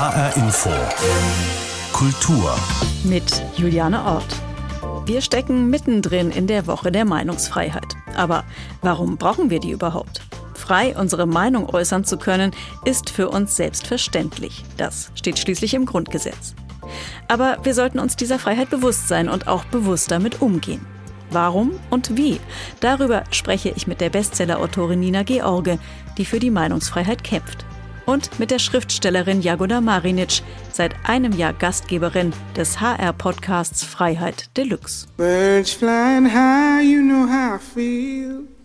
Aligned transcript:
HR 0.00 0.34
Info. 0.38 0.70
Kultur. 1.92 2.58
Mit 3.04 3.44
Juliane 3.58 4.02
Ort. 4.02 4.34
Wir 5.04 5.20
stecken 5.20 5.68
mittendrin 5.68 6.30
in 6.30 6.46
der 6.46 6.66
Woche 6.66 6.90
der 6.90 7.04
Meinungsfreiheit. 7.04 7.98
Aber 8.16 8.44
warum 8.80 9.18
brauchen 9.18 9.50
wir 9.50 9.60
die 9.60 9.72
überhaupt? 9.72 10.22
Frei 10.54 10.96
unsere 10.96 11.26
Meinung 11.26 11.68
äußern 11.68 12.04
zu 12.04 12.16
können, 12.16 12.52
ist 12.86 13.10
für 13.10 13.28
uns 13.28 13.56
selbstverständlich. 13.56 14.64
Das 14.78 15.10
steht 15.16 15.38
schließlich 15.38 15.74
im 15.74 15.84
Grundgesetz. 15.84 16.54
Aber 17.28 17.58
wir 17.62 17.74
sollten 17.74 17.98
uns 17.98 18.16
dieser 18.16 18.38
Freiheit 18.38 18.70
bewusst 18.70 19.06
sein 19.06 19.28
und 19.28 19.48
auch 19.48 19.66
bewusst 19.66 20.10
damit 20.10 20.40
umgehen. 20.40 20.86
Warum 21.30 21.72
und 21.90 22.16
wie? 22.16 22.40
Darüber 22.80 23.24
spreche 23.32 23.68
ich 23.76 23.86
mit 23.86 24.00
der 24.00 24.08
Bestsellerautorin 24.08 25.00
Nina 25.00 25.24
George, 25.24 25.78
die 26.16 26.24
für 26.24 26.38
die 26.38 26.50
Meinungsfreiheit 26.50 27.22
kämpft. 27.22 27.66
Und 28.10 28.40
mit 28.40 28.50
der 28.50 28.58
Schriftstellerin 28.58 29.40
Jagoda 29.40 29.80
Marinic, 29.80 30.42
seit 30.72 30.96
einem 31.04 31.30
Jahr 31.30 31.52
Gastgeberin 31.52 32.32
des 32.56 32.80
HR-Podcasts 32.80 33.84
Freiheit 33.84 34.50
Deluxe. 34.56 35.06
High, 36.34 36.84
you 36.84 37.02
know 37.02 37.28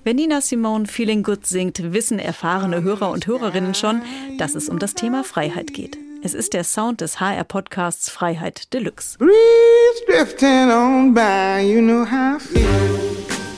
Wenn 0.04 0.16
Nina 0.16 0.42
Simone 0.42 0.88
Feeling 0.88 1.22
Good 1.22 1.46
singt, 1.46 1.94
wissen 1.94 2.18
erfahrene 2.18 2.82
Hörer 2.82 3.12
und 3.12 3.28
Hörerinnen 3.28 3.76
schon, 3.76 4.02
dass 4.40 4.56
es 4.56 4.68
um 4.68 4.80
das 4.80 4.96
Thema 4.96 5.24
Freiheit 5.24 5.76
geht. 5.76 5.96
Es 6.24 6.34
ist 6.34 6.54
der 6.54 6.64
Sound 6.64 7.02
des 7.02 7.20
HR-Podcasts 7.20 8.10
Freiheit 8.10 8.74
Deluxe. 8.74 9.20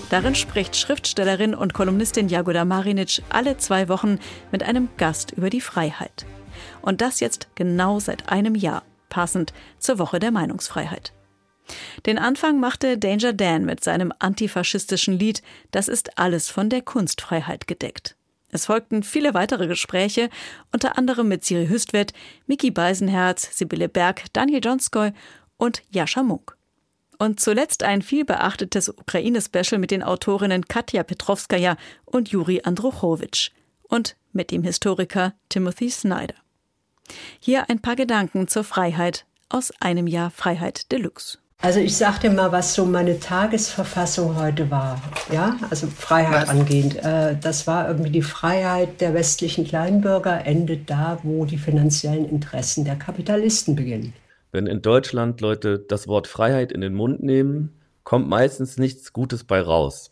Darin 0.09 0.35
spricht 0.35 0.77
Schriftstellerin 0.77 1.53
und 1.53 1.73
Kolumnistin 1.73 2.29
Jagoda 2.29 2.63
Marinic 2.63 3.21
alle 3.29 3.57
zwei 3.57 3.89
Wochen 3.89 4.19
mit 4.51 4.63
einem 4.63 4.87
Gast 4.95 5.31
über 5.31 5.49
die 5.49 5.59
Freiheit. 5.59 6.25
Und 6.81 7.01
das 7.01 7.19
jetzt 7.19 7.49
genau 7.55 7.99
seit 7.99 8.29
einem 8.29 8.55
Jahr, 8.55 8.83
passend 9.09 9.53
zur 9.79 9.99
Woche 9.99 10.19
der 10.19 10.31
Meinungsfreiheit. 10.31 11.11
Den 12.05 12.17
Anfang 12.17 12.61
machte 12.61 12.97
Danger 12.97 13.33
Dan 13.33 13.65
mit 13.65 13.83
seinem 13.83 14.13
antifaschistischen 14.17 15.19
Lied 15.19 15.41
Das 15.71 15.89
ist 15.89 16.17
alles 16.17 16.49
von 16.49 16.69
der 16.69 16.81
Kunstfreiheit 16.81 17.67
gedeckt. 17.67 18.15
Es 18.49 18.67
folgten 18.67 19.03
viele 19.03 19.33
weitere 19.33 19.67
Gespräche, 19.67 20.29
unter 20.71 20.97
anderem 20.97 21.27
mit 21.27 21.43
Siri 21.43 21.67
Hüstvedt, 21.67 22.13
Mickey 22.45 22.71
Beisenherz, 22.71 23.57
Sibylle 23.57 23.89
Berg, 23.89 24.23
Daniel 24.31 24.61
Jonskoy 24.63 25.11
und 25.57 25.83
Jascha 25.91 26.23
Munk. 26.23 26.56
Und 27.17 27.39
zuletzt 27.39 27.83
ein 27.83 28.01
viel 28.01 28.25
beachtetes 28.25 28.89
Ukraine-Special 28.89 29.79
mit 29.79 29.91
den 29.91 30.03
Autorinnen 30.03 30.67
Katja 30.67 31.03
Petrovskaja 31.03 31.77
und 32.05 32.29
Juri 32.29 32.61
Andruchowitsch 32.63 33.51
und 33.83 34.15
mit 34.33 34.51
dem 34.51 34.63
Historiker 34.63 35.33
Timothy 35.49 35.89
Snyder. 35.89 36.35
Hier 37.39 37.69
ein 37.69 37.81
paar 37.81 37.95
Gedanken 37.95 38.47
zur 38.47 38.63
Freiheit 38.63 39.25
aus 39.49 39.71
einem 39.79 40.07
Jahr 40.07 40.29
Freiheit 40.29 40.91
Deluxe. 40.91 41.39
Also 41.59 41.79
ich 41.79 41.97
sagte 41.97 42.29
mal, 42.29 42.51
was 42.51 42.75
so 42.75 42.85
meine 42.85 43.19
Tagesverfassung 43.19 44.35
heute 44.35 44.69
war, 44.69 45.01
ja, 45.31 45.57
also 45.71 45.87
Freiheit 45.87 46.43
was? 46.43 46.49
angehend. 46.49 46.97
Äh, 46.97 47.35
das 47.41 47.65
war 47.65 47.87
irgendwie 47.87 48.11
die 48.11 48.21
Freiheit 48.21 49.01
der 49.01 49.15
westlichen 49.15 49.65
Kleinbürger 49.65 50.45
endet 50.45 50.87
da, 50.87 51.17
wo 51.23 51.45
die 51.45 51.57
finanziellen 51.57 52.29
Interessen 52.29 52.85
der 52.85 52.95
Kapitalisten 52.95 53.75
beginnen. 53.75 54.13
Wenn 54.51 54.67
in 54.67 54.81
Deutschland 54.81 55.41
Leute 55.41 55.79
das 55.79 56.07
Wort 56.07 56.27
Freiheit 56.27 56.71
in 56.71 56.81
den 56.81 56.93
Mund 56.93 57.21
nehmen, 57.21 57.73
kommt 58.03 58.29
meistens 58.29 58.77
nichts 58.77 59.11
Gutes 59.13 59.43
bei 59.43 59.61
raus. 59.61 60.11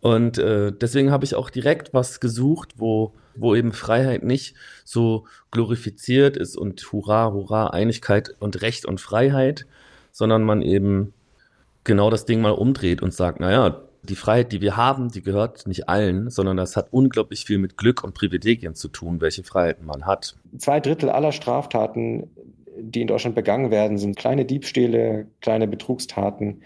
Und 0.00 0.36
äh, 0.36 0.70
deswegen 0.70 1.10
habe 1.10 1.24
ich 1.24 1.34
auch 1.34 1.48
direkt 1.48 1.94
was 1.94 2.20
gesucht, 2.20 2.74
wo, 2.76 3.14
wo 3.34 3.54
eben 3.54 3.72
Freiheit 3.72 4.22
nicht 4.22 4.54
so 4.84 5.24
glorifiziert 5.50 6.36
ist 6.36 6.56
und 6.56 6.92
Hurra, 6.92 7.32
Hurra, 7.32 7.68
Einigkeit 7.68 8.34
und 8.38 8.60
Recht 8.60 8.84
und 8.84 9.00
Freiheit, 9.00 9.66
sondern 10.12 10.44
man 10.44 10.60
eben 10.60 11.14
genau 11.84 12.10
das 12.10 12.26
Ding 12.26 12.42
mal 12.42 12.52
umdreht 12.52 13.00
und 13.00 13.14
sagt, 13.14 13.40
naja, 13.40 13.80
die 14.02 14.16
Freiheit, 14.16 14.52
die 14.52 14.60
wir 14.60 14.76
haben, 14.76 15.10
die 15.10 15.22
gehört 15.22 15.66
nicht 15.66 15.88
allen, 15.88 16.28
sondern 16.28 16.58
das 16.58 16.76
hat 16.76 16.88
unglaublich 16.90 17.46
viel 17.46 17.56
mit 17.58 17.78
Glück 17.78 18.04
und 18.04 18.12
Privilegien 18.12 18.74
zu 18.74 18.88
tun, 18.88 19.22
welche 19.22 19.44
Freiheiten 19.44 19.86
man 19.86 20.04
hat. 20.04 20.36
Zwei 20.58 20.80
Drittel 20.80 21.08
aller 21.08 21.32
Straftaten, 21.32 22.28
die 22.76 23.02
in 23.02 23.06
Deutschland 23.06 23.34
begangen 23.34 23.70
werden, 23.70 23.98
sind 23.98 24.16
kleine 24.16 24.44
Diebstähle, 24.44 25.26
kleine 25.40 25.68
Betrugstaten. 25.68 26.62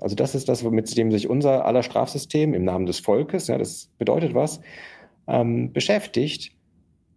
Also 0.00 0.16
das 0.16 0.34
ist 0.34 0.48
das, 0.48 0.62
mit 0.62 0.96
dem 0.96 1.10
sich 1.10 1.28
unser 1.28 1.64
aller 1.66 1.82
Strafsystem 1.82 2.54
im 2.54 2.64
Namen 2.64 2.86
des 2.86 3.00
Volkes, 3.00 3.48
ja, 3.48 3.58
das 3.58 3.90
bedeutet 3.98 4.34
was, 4.34 4.60
ähm, 5.26 5.72
beschäftigt. 5.72 6.52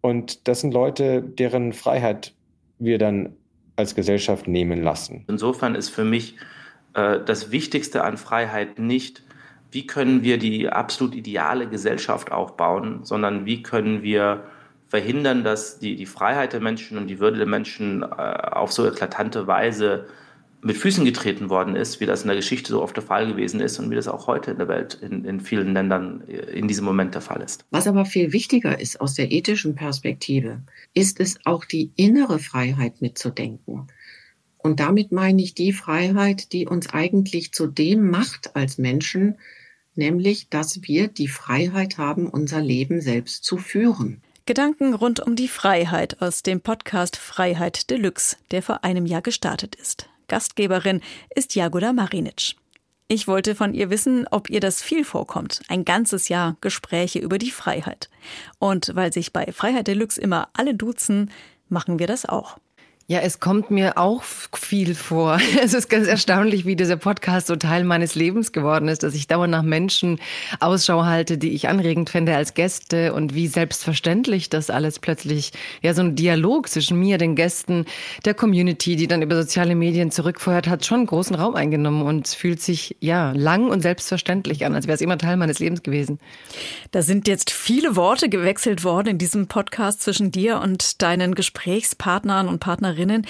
Und 0.01 0.47
das 0.47 0.61
sind 0.61 0.73
Leute, 0.73 1.21
deren 1.21 1.73
Freiheit 1.73 2.33
wir 2.77 2.97
dann 2.97 3.35
als 3.75 3.95
Gesellschaft 3.95 4.47
nehmen 4.47 4.83
lassen. 4.83 5.25
Insofern 5.27 5.75
ist 5.75 5.89
für 5.89 6.03
mich 6.03 6.35
äh, 6.93 7.19
das 7.25 7.51
Wichtigste 7.51 8.03
an 8.03 8.17
Freiheit 8.17 8.79
nicht, 8.79 9.23
wie 9.71 9.87
können 9.87 10.23
wir 10.23 10.37
die 10.37 10.69
absolut 10.69 11.15
ideale 11.15 11.67
Gesellschaft 11.67 12.31
aufbauen, 12.31 12.99
sondern 13.03 13.45
wie 13.45 13.63
können 13.63 14.03
wir 14.03 14.43
verhindern, 14.95 15.43
dass 15.43 15.77
die, 15.77 15.97
die 15.97 16.05
Freiheit 16.05 16.53
der 16.53 16.61
Menschen 16.61 16.97
und 16.97 17.07
die 17.07 17.19
Würde 17.19 17.37
der 17.37 17.47
Menschen 17.47 18.01
äh, 18.01 18.05
auf 18.05 18.71
so 18.71 18.87
eklatante 18.87 19.45
Weise 19.45 20.05
mit 20.61 20.77
Füßen 20.77 21.03
getreten 21.03 21.49
worden 21.49 21.75
ist, 21.75 21.99
wie 21.99 22.05
das 22.05 22.21
in 22.21 22.27
der 22.29 22.37
Geschichte 22.37 22.71
so 22.71 22.81
oft 22.81 22.95
der 22.95 23.03
Fall 23.03 23.27
gewesen 23.27 23.59
ist 23.59 23.77
und 23.77 23.91
wie 23.91 23.95
das 23.95 24.07
auch 24.07 24.25
heute 24.27 24.51
in 24.51 24.57
der 24.57 24.69
Welt 24.69 24.97
in, 25.01 25.25
in 25.25 25.41
vielen 25.41 25.73
Ländern 25.73 26.23
äh, 26.29 26.37
in 26.57 26.69
diesem 26.69 26.85
Moment 26.85 27.13
der 27.13 27.21
Fall 27.21 27.41
ist. 27.41 27.65
Was 27.71 27.87
aber 27.87 28.05
viel 28.05 28.31
wichtiger 28.31 28.79
ist 28.79 29.01
aus 29.01 29.15
der 29.15 29.33
ethischen 29.33 29.75
Perspektive, 29.75 30.61
ist 30.93 31.19
es 31.19 31.39
auch 31.43 31.65
die 31.65 31.91
innere 31.97 32.39
Freiheit 32.39 33.01
mitzudenken. 33.01 33.87
Und 34.57 34.79
damit 34.79 35.11
meine 35.11 35.41
ich 35.41 35.55
die 35.55 35.73
Freiheit, 35.73 36.53
die 36.53 36.67
uns 36.67 36.93
eigentlich 36.93 37.51
zu 37.51 37.67
dem 37.67 38.09
macht 38.09 38.55
als 38.55 38.77
Menschen, 38.77 39.35
nämlich 39.95 40.47
dass 40.47 40.83
wir 40.83 41.09
die 41.09 41.27
Freiheit 41.27 41.97
haben, 41.97 42.29
unser 42.29 42.61
Leben 42.61 43.01
selbst 43.01 43.43
zu 43.43 43.57
führen. 43.57 44.21
Gedanken 44.47 44.93
rund 44.93 45.21
um 45.21 45.35
die 45.35 45.47
Freiheit 45.47 46.21
aus 46.21 46.43
dem 46.43 46.61
Podcast 46.61 47.17
Freiheit 47.17 47.89
Deluxe, 47.89 48.37
der 48.51 48.61
vor 48.61 48.83
einem 48.83 49.07
Jahr 49.07 49.23
gestartet 49.23 49.73
ist. 49.73 50.07
Gastgeberin 50.27 51.01
ist 51.35 51.55
Jagoda 51.55 51.93
Marinic. 51.93 52.55
Ich 53.07 53.27
wollte 53.27 53.55
von 53.55 53.73
ihr 53.73 53.89
wissen, 53.89 54.27
ob 54.29 54.51
ihr 54.51 54.59
das 54.59 54.83
viel 54.83 55.03
vorkommt. 55.03 55.61
Ein 55.67 55.83
ganzes 55.83 56.29
Jahr 56.29 56.57
Gespräche 56.61 57.17
über 57.17 57.39
die 57.39 57.49
Freiheit. 57.49 58.11
Und 58.59 58.91
weil 58.93 59.11
sich 59.11 59.33
bei 59.33 59.51
Freiheit 59.51 59.87
Deluxe 59.87 60.21
immer 60.21 60.49
alle 60.53 60.75
duzen, 60.75 61.31
machen 61.67 61.97
wir 61.97 62.05
das 62.05 62.27
auch. 62.27 62.59
Ja, 63.07 63.19
es 63.19 63.39
kommt 63.39 63.69
mir 63.69 63.99
auch 63.99 64.23
viel 64.23 64.95
vor. 64.95 65.39
Es 65.61 65.75
ist 65.75 65.89
ganz 65.89 66.07
erstaunlich, 66.07 66.65
wie 66.65 66.75
dieser 66.75 66.97
Podcast 66.97 67.47
so 67.47 67.55
Teil 67.55 67.83
meines 67.83 68.15
Lebens 68.15 68.51
geworden 68.51 68.87
ist, 68.87 69.03
dass 69.03 69.13
ich 69.13 69.27
dauernd 69.27 69.51
nach 69.51 69.61
Menschen 69.61 70.19
Ausschau 70.59 71.05
halte, 71.05 71.37
die 71.37 71.51
ich 71.51 71.69
anregend 71.69 72.09
finde 72.09 72.35
als 72.35 72.55
Gäste 72.55 73.13
und 73.13 73.35
wie 73.35 73.45
selbstverständlich 73.47 74.49
das 74.49 74.71
alles 74.71 74.97
plötzlich, 74.97 75.51
ja, 75.83 75.93
so 75.93 76.01
ein 76.01 76.15
Dialog 76.15 76.67
zwischen 76.67 76.99
mir, 76.99 77.19
den 77.19 77.35
Gästen, 77.35 77.85
der 78.25 78.33
Community, 78.33 78.95
die 78.95 79.07
dann 79.07 79.21
über 79.21 79.35
soziale 79.35 79.75
Medien 79.75 80.09
zurückfeuert, 80.09 80.67
hat 80.67 80.83
schon 80.83 81.05
großen 81.05 81.35
Raum 81.35 81.55
eingenommen 81.55 82.01
und 82.01 82.27
fühlt 82.27 82.61
sich, 82.61 82.95
ja, 83.01 83.33
lang 83.33 83.69
und 83.69 83.81
selbstverständlich 83.81 84.65
an, 84.65 84.73
als 84.73 84.87
wäre 84.87 84.95
es 84.95 85.01
immer 85.01 85.19
Teil 85.19 85.37
meines 85.37 85.59
Lebens 85.59 85.83
gewesen. 85.83 86.19
Da 86.89 87.03
sind 87.03 87.27
jetzt 87.27 87.51
viele 87.51 87.95
Worte 87.95 88.29
gewechselt 88.29 88.83
worden 88.83 89.09
in 89.09 89.17
diesem 89.19 89.47
Podcast 89.47 90.01
zwischen 90.01 90.31
dir 90.31 90.59
und 90.59 91.03
deinen 91.03 91.35
Gesprächspartnern 91.35 92.47
und 92.47 92.59
Partnerinnen 92.59 92.94
Hörerinnen. 92.95 93.27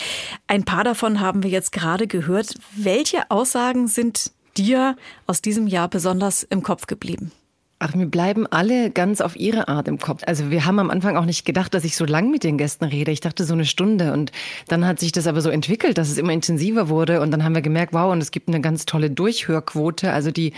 Ein 0.48 0.64
paar 0.64 0.84
davon 0.84 1.20
haben 1.20 1.44
wir 1.44 1.50
jetzt 1.50 1.72
gerade 1.72 2.08
gehört. 2.08 2.56
Welche 2.76 3.30
Aussagen 3.32 3.88
sind 3.88 4.32
dir 4.58 4.96
aus 5.26 5.42
diesem 5.42 5.68
Jahr 5.68 5.90
besonders 5.90 6.44
im 6.44 6.64
Kopf 6.64 6.88
geblieben? 6.88 7.32
Ach, 7.78 7.94
mir 7.94 8.06
bleiben 8.06 8.48
alle 8.48 8.90
ganz 8.90 9.20
auf 9.20 9.36
ihre 9.36 9.68
Art 9.68 9.90
im 9.90 10.00
Kopf. 10.00 10.22
Also 10.26 10.50
wir 10.50 10.64
haben 10.64 10.80
am 10.80 10.90
Anfang 10.90 11.18
auch 11.18 11.26
nicht 11.26 11.44
gedacht, 11.44 11.74
dass 11.74 11.84
ich 11.84 11.98
so 11.98 12.06
lang 12.06 12.32
mit 12.32 12.46
den 12.46 12.58
Gästen 12.58 12.86
rede. 12.86 13.12
Ich 13.12 13.20
dachte 13.20 13.44
so 13.44 13.54
eine 13.54 13.66
Stunde 13.66 14.14
und 14.14 14.32
dann 14.70 14.88
hat 14.88 15.02
sich 15.02 15.12
das 15.12 15.28
aber 15.28 15.42
so 15.42 15.50
entwickelt, 15.50 15.98
dass 15.98 16.10
es 16.10 16.18
immer 16.18 16.32
intensiver 16.32 16.88
wurde 16.88 17.20
und 17.20 17.32
dann 17.32 17.44
haben 17.44 17.54
wir 17.54 17.62
gemerkt, 17.62 17.92
wow, 17.92 18.14
und 18.14 18.22
es 18.22 18.32
gibt 18.32 18.48
eine 18.48 18.62
ganz 18.62 18.86
tolle 18.86 19.10
Durchhörquote. 19.10 20.14
Also 20.14 20.32
die 20.32 20.54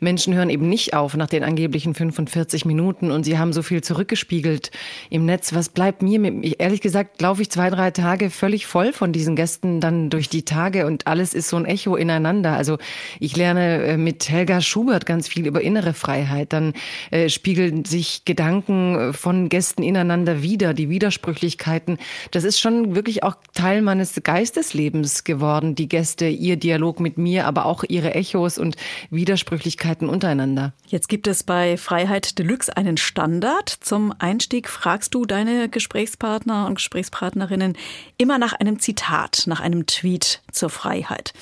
Menschen 0.00 0.34
hören 0.34 0.50
eben 0.50 0.68
nicht 0.68 0.92
auf 0.92 1.16
nach 1.16 1.28
den 1.28 1.42
angeblichen 1.42 1.94
45 1.94 2.66
Minuten 2.66 3.12
und 3.12 3.24
sie 3.24 3.38
haben 3.38 3.54
so 3.54 3.62
viel 3.62 3.82
zurückgespiegelt 3.82 4.70
im 5.08 5.24
Netz. 5.24 5.54
Was 5.54 5.70
bleibt 5.70 6.02
mir? 6.02 6.20
Ehrlich 6.58 6.82
gesagt, 6.82 7.22
laufe 7.22 7.40
ich 7.40 7.50
zwei, 7.50 7.70
drei 7.70 7.92
Tage 7.92 8.28
völlig 8.28 8.66
voll 8.66 8.92
von 8.92 9.12
diesen 9.12 9.36
Gästen 9.36 9.80
dann 9.80 10.10
durch 10.10 10.28
die 10.28 10.44
Tage 10.44 10.84
und 10.84 11.06
alles 11.06 11.32
ist 11.32 11.48
so 11.48 11.56
ein 11.56 11.64
Echo 11.64 11.96
ineinander. 11.96 12.58
Also 12.58 12.76
ich 13.20 13.34
lerne 13.38 13.84
äh, 13.84 13.96
mit 13.96 14.28
Helga 14.28 14.60
Schubert 14.60 15.06
ganz 15.06 15.28
viel 15.28 15.46
über 15.46 15.62
innere 15.62 15.94
Freiheit 15.94 16.52
dann 16.58 16.74
äh, 17.10 17.28
spiegeln 17.28 17.84
sich 17.84 18.24
Gedanken 18.24 19.12
von 19.12 19.48
Gästen 19.48 19.82
ineinander 19.82 20.42
wieder, 20.42 20.74
die 20.74 20.90
Widersprüchlichkeiten. 20.90 21.98
Das 22.32 22.44
ist 22.44 22.60
schon 22.60 22.94
wirklich 22.94 23.22
auch 23.22 23.36
Teil 23.54 23.82
meines 23.82 24.20
Geisteslebens 24.22 25.24
geworden, 25.24 25.74
die 25.74 25.88
Gäste, 25.88 26.26
ihr 26.26 26.56
Dialog 26.56 27.00
mit 27.00 27.18
mir, 27.18 27.46
aber 27.46 27.66
auch 27.66 27.84
ihre 27.88 28.14
Echos 28.14 28.58
und 28.58 28.76
Widersprüchlichkeiten 29.10 30.08
untereinander. 30.08 30.72
Jetzt 30.86 31.08
gibt 31.08 31.26
es 31.26 31.42
bei 31.42 31.76
Freiheit 31.76 32.38
Deluxe 32.38 32.76
einen 32.76 32.96
Standard. 32.96 33.68
Zum 33.68 34.12
Einstieg 34.18 34.68
fragst 34.68 35.14
du 35.14 35.24
deine 35.24 35.68
Gesprächspartner 35.68 36.66
und 36.66 36.76
Gesprächspartnerinnen 36.76 37.76
immer 38.16 38.38
nach 38.38 38.52
einem 38.52 38.78
Zitat, 38.80 39.44
nach 39.46 39.60
einem 39.60 39.86
Tweet 39.86 40.42
zur 40.50 40.70
Freiheit. 40.70 41.32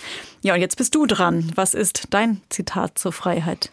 Ja, 0.42 0.54
und 0.54 0.60
jetzt 0.60 0.76
bist 0.76 0.94
du 0.94 1.06
dran. 1.06 1.50
Was 1.54 1.74
ist 1.74 2.08
dein 2.10 2.40
Zitat 2.50 2.98
zur 2.98 3.12
Freiheit? 3.12 3.70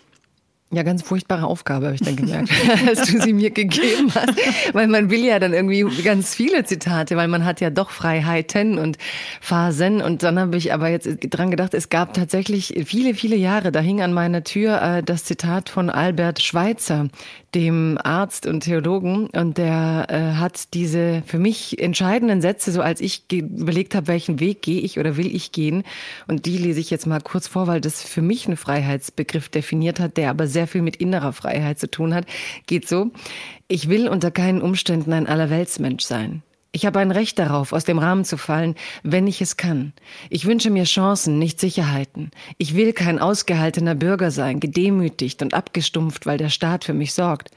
Ja, 0.73 0.81
ganz 0.81 1.03
furchtbare 1.03 1.45
Aufgabe, 1.45 1.85
habe 1.85 1.95
ich 1.95 2.01
dann 2.01 2.15
gemerkt, 2.15 2.49
als 2.87 3.11
du 3.11 3.21
sie 3.21 3.31
mir 3.31 3.51
gegeben 3.51 4.11
hast. 4.15 4.33
Weil 4.73 4.87
man 4.87 5.11
will 5.11 5.23
ja 5.23 5.37
dann 5.37 5.53
irgendwie 5.53 5.83
ganz 6.01 6.33
viele 6.33 6.63
Zitate, 6.65 7.15
weil 7.15 7.27
man 7.27 7.45
hat 7.45 7.61
ja 7.61 7.69
doch 7.69 7.91
Freiheiten 7.91 8.79
und 8.79 8.97
Phasen. 9.39 10.01
Und 10.01 10.23
dann 10.23 10.39
habe 10.39 10.57
ich 10.57 10.73
aber 10.73 10.89
jetzt 10.89 11.07
dran 11.29 11.51
gedacht, 11.51 11.75
es 11.75 11.89
gab 11.89 12.15
tatsächlich 12.15 12.73
viele, 12.87 13.13
viele 13.13 13.35
Jahre, 13.35 13.71
da 13.71 13.81
hing 13.81 14.01
an 14.01 14.13
meiner 14.13 14.43
Tür 14.43 14.81
äh, 14.81 15.03
das 15.03 15.25
Zitat 15.25 15.69
von 15.69 15.91
Albert 15.91 16.41
Schweitzer, 16.41 17.09
dem 17.53 17.99
Arzt 18.03 18.47
und 18.47 18.61
Theologen. 18.61 19.27
Und 19.27 19.59
der 19.59 20.07
äh, 20.09 20.39
hat 20.39 20.73
diese 20.73 21.21
für 21.27 21.37
mich 21.37 21.79
entscheidenden 21.79 22.41
Sätze, 22.41 22.71
so 22.71 22.81
als 22.81 22.99
ich 22.99 23.31
überlegt 23.31 23.93
habe, 23.93 24.07
welchen 24.07 24.39
Weg 24.39 24.63
gehe 24.63 24.81
ich 24.81 24.97
oder 24.97 25.17
will 25.17 25.35
ich 25.35 25.51
gehen. 25.51 25.83
Und 26.27 26.47
die 26.47 26.57
lese 26.57 26.79
ich 26.79 26.89
jetzt 26.89 27.05
mal 27.05 27.21
kurz 27.21 27.47
vor, 27.47 27.67
weil 27.67 27.79
das 27.79 28.01
für 28.01 28.23
mich 28.23 28.47
einen 28.47 28.57
Freiheitsbegriff 28.57 29.49
definiert 29.49 29.99
hat, 29.99 30.17
der 30.17 30.31
aber 30.31 30.47
sehr 30.47 30.62
sehr 30.63 30.67
viel 30.69 30.81
mit 30.81 30.95
innerer 30.95 31.33
Freiheit 31.33 31.77
zu 31.77 31.91
tun 31.91 32.13
hat, 32.13 32.25
geht 32.67 32.87
so. 32.87 33.11
Ich 33.67 33.89
will 33.89 34.07
unter 34.07 34.31
keinen 34.31 34.61
Umständen 34.61 35.11
ein 35.11 35.27
Allerweltsmensch 35.27 36.03
sein. 36.03 36.41
Ich 36.71 36.85
habe 36.85 36.99
ein 36.99 37.11
Recht 37.11 37.37
darauf, 37.37 37.73
aus 37.73 37.83
dem 37.83 37.99
Rahmen 37.99 38.23
zu 38.23 38.37
fallen, 38.37 38.75
wenn 39.03 39.27
ich 39.27 39.41
es 39.41 39.57
kann. 39.57 39.93
Ich 40.29 40.45
wünsche 40.45 40.71
mir 40.71 40.85
Chancen, 40.85 41.37
nicht 41.37 41.59
Sicherheiten. 41.59 42.31
Ich 42.57 42.75
will 42.75 42.93
kein 42.93 43.19
ausgehaltener 43.19 43.93
Bürger 43.93 44.31
sein, 44.31 44.59
gedemütigt 44.59 45.41
und 45.41 45.53
abgestumpft, 45.53 46.25
weil 46.25 46.37
der 46.37 46.49
Staat 46.49 46.85
für 46.85 46.93
mich 46.93 47.13
sorgt. 47.13 47.51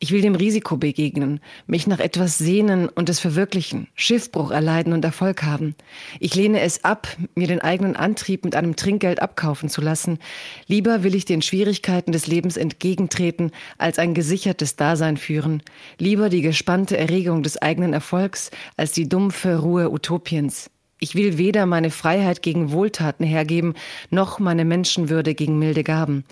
Ich 0.00 0.12
will 0.12 0.20
dem 0.20 0.36
Risiko 0.36 0.76
begegnen, 0.76 1.40
mich 1.66 1.88
nach 1.88 1.98
etwas 1.98 2.38
sehnen 2.38 2.88
und 2.88 3.08
es 3.08 3.18
verwirklichen, 3.18 3.88
Schiffbruch 3.96 4.52
erleiden 4.52 4.92
und 4.92 5.04
Erfolg 5.04 5.42
haben. 5.42 5.74
Ich 6.20 6.36
lehne 6.36 6.60
es 6.60 6.84
ab, 6.84 7.08
mir 7.34 7.48
den 7.48 7.60
eigenen 7.60 7.96
Antrieb 7.96 8.44
mit 8.44 8.54
einem 8.54 8.76
Trinkgeld 8.76 9.20
abkaufen 9.20 9.68
zu 9.68 9.80
lassen. 9.80 10.20
Lieber 10.68 11.02
will 11.02 11.16
ich 11.16 11.24
den 11.24 11.42
Schwierigkeiten 11.42 12.12
des 12.12 12.28
Lebens 12.28 12.56
entgegentreten, 12.56 13.50
als 13.76 13.98
ein 13.98 14.14
gesichertes 14.14 14.76
Dasein 14.76 15.16
führen. 15.16 15.64
Lieber 15.98 16.28
die 16.28 16.42
gespannte 16.42 16.96
Erregung 16.96 17.42
des 17.42 17.60
eigenen 17.60 17.92
Erfolgs, 17.92 18.52
als 18.76 18.92
die 18.92 19.08
dumpfe 19.08 19.58
Ruhe 19.58 19.90
Utopiens. 19.90 20.70
Ich 21.00 21.14
will 21.14 21.38
weder 21.38 21.64
meine 21.66 21.90
Freiheit 21.90 22.42
gegen 22.42 22.72
Wohltaten 22.72 23.24
hergeben, 23.24 23.74
noch 24.10 24.40
meine 24.40 24.64
Menschenwürde 24.64 25.34
gegen 25.34 25.58
milde 25.58 25.84
Gaben. 25.84 26.24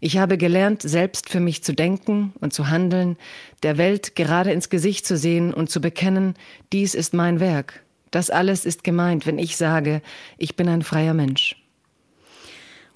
Ich 0.00 0.18
habe 0.18 0.38
gelernt, 0.38 0.82
selbst 0.82 1.28
für 1.28 1.40
mich 1.40 1.64
zu 1.64 1.74
denken 1.74 2.32
und 2.40 2.52
zu 2.52 2.70
handeln, 2.70 3.16
der 3.64 3.78
Welt 3.78 4.14
gerade 4.14 4.52
ins 4.52 4.70
Gesicht 4.70 5.06
zu 5.06 5.16
sehen 5.16 5.52
und 5.52 5.70
zu 5.70 5.80
bekennen, 5.80 6.34
dies 6.72 6.94
ist 6.94 7.14
mein 7.14 7.40
Werk. 7.40 7.82
Das 8.12 8.30
alles 8.30 8.64
ist 8.64 8.84
gemeint, 8.84 9.26
wenn 9.26 9.38
ich 9.38 9.56
sage, 9.56 10.02
ich 10.38 10.54
bin 10.54 10.68
ein 10.68 10.82
freier 10.82 11.14
Mensch. 11.14 11.61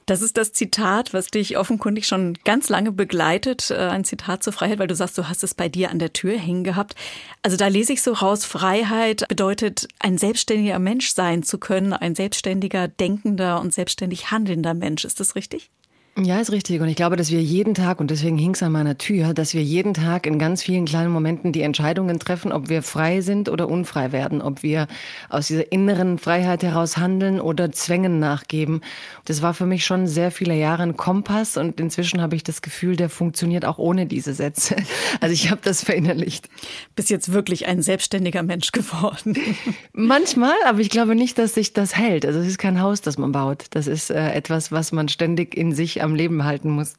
Das 0.07 0.23
ist 0.23 0.37
das 0.37 0.53
Zitat, 0.53 1.13
was 1.13 1.27
dich 1.27 1.59
offenkundig 1.59 2.07
schon 2.07 2.39
ganz 2.45 2.69
lange 2.69 2.93
begleitet. 2.93 3.73
Äh, 3.73 3.75
ein 3.75 4.05
Zitat 4.05 4.45
zur 4.45 4.53
Freiheit, 4.53 4.79
weil 4.79 4.87
du 4.87 4.95
sagst, 4.95 5.19
du 5.19 5.29
hast 5.29 5.43
es 5.43 5.55
bei 5.55 5.69
dir 5.69 5.91
an 5.91 5.99
der 5.99 6.13
Tür 6.13 6.39
hängen 6.39 6.63
gehabt. 6.63 6.95
Also 7.43 7.57
da 7.57 7.67
lese 7.67 7.93
ich 7.93 8.03
so 8.03 8.13
raus, 8.13 8.45
Freiheit 8.45 9.27
bedeutet, 9.29 9.89
ein 9.99 10.17
selbstständiger 10.17 10.79
Mensch 10.79 11.13
sein 11.13 11.43
zu 11.43 11.59
können, 11.59 11.93
ein 11.93 12.15
selbstständiger, 12.15 12.87
denkender 12.87 13.61
und 13.61 13.75
selbstständig 13.75 14.31
handelnder 14.31 14.75
Mensch. 14.75 15.05
Ist 15.05 15.19
das 15.19 15.35
richtig? 15.35 15.71
Ja, 16.19 16.41
ist 16.41 16.51
richtig. 16.51 16.81
Und 16.81 16.89
ich 16.89 16.97
glaube, 16.97 17.17
dass 17.17 17.31
wir 17.31 17.43
jeden 17.43 17.75
Tag, 17.75 18.01
und 18.01 18.11
deswegen 18.11 18.39
hing 18.39 18.55
es 18.55 18.63
an 18.63 18.73
meiner 18.73 18.97
Tür, 18.97 19.35
dass 19.35 19.53
wir 19.53 19.63
jeden 19.63 19.93
Tag 19.93 20.27
in 20.27 20.39
ganz 20.39 20.63
vielen 20.63 20.87
kleinen 20.87 21.11
Momenten 21.13 21.53
die 21.53 21.61
Entscheidungen 21.61 22.19
treffen, 22.19 22.53
ob 22.53 22.71
wir 22.71 22.83
frei 22.83 23.21
sind 23.21 23.51
oder 23.51 23.69
unfrei 23.69 24.13
werden, 24.13 24.41
ob 24.41 24.63
wir 24.63 24.87
aus 25.29 25.49
dieser 25.49 25.71
inneren 25.73 26.17
Freiheit 26.17 26.63
heraus 26.63 26.97
handeln 26.97 27.39
oder 27.39 27.71
Zwängen 27.71 28.19
nachgeben. 28.19 28.81
Das 29.27 29.43
war 29.43 29.53
für 29.53 29.67
mich 29.67 29.85
schon 29.85 30.07
sehr 30.07 30.31
viele 30.31 30.55
Jahre 30.55 30.85
ein 30.85 30.97
Kompass 30.97 31.59
und 31.59 31.79
inzwischen 31.81 32.23
habe 32.23 32.35
ich 32.35 32.43
das 32.43 32.63
Gefühl, 32.63 32.97
der 32.97 33.11
funktioniert 33.11 33.67
auch 33.67 33.77
ohne 33.77 34.07
diese 34.07 34.33
Sätze. 34.33 34.77
Also 35.21 35.33
ich 35.33 35.51
habe 35.51 35.61
das 35.65 35.83
verinnerlicht. 35.83 36.49
Bist 36.95 37.11
jetzt 37.11 37.33
wirklich 37.33 37.67
ein 37.67 37.81
selbstständiger 37.81 38.43
Mensch 38.43 38.73
geworden? 38.73 39.37
Manchmal, 39.93 40.55
aber 40.67 40.81
ich 40.81 40.91
glaube 40.91 41.15
nicht, 41.15 41.39
dass 41.39 41.55
sich 41.55 41.73
das 41.73 41.97
hält. 41.97 42.27
Also 42.27 42.41
es 42.41 42.47
ist 42.47 42.59
kein 42.59 42.81
Haus, 42.81 43.01
das 43.01 43.17
man 43.19 43.33
baut. 43.33 43.65
Das 43.71 43.87
ist 43.87 44.11
äh, 44.11 44.33
etwas, 44.33 44.73
was 44.73 44.93
man 44.93 45.09
ständig 45.09 45.57
in 45.57 45.73
sich 45.73 46.03
am 46.07 46.15
Leben 46.15 46.45
halten 46.45 46.71
muss. 46.71 46.95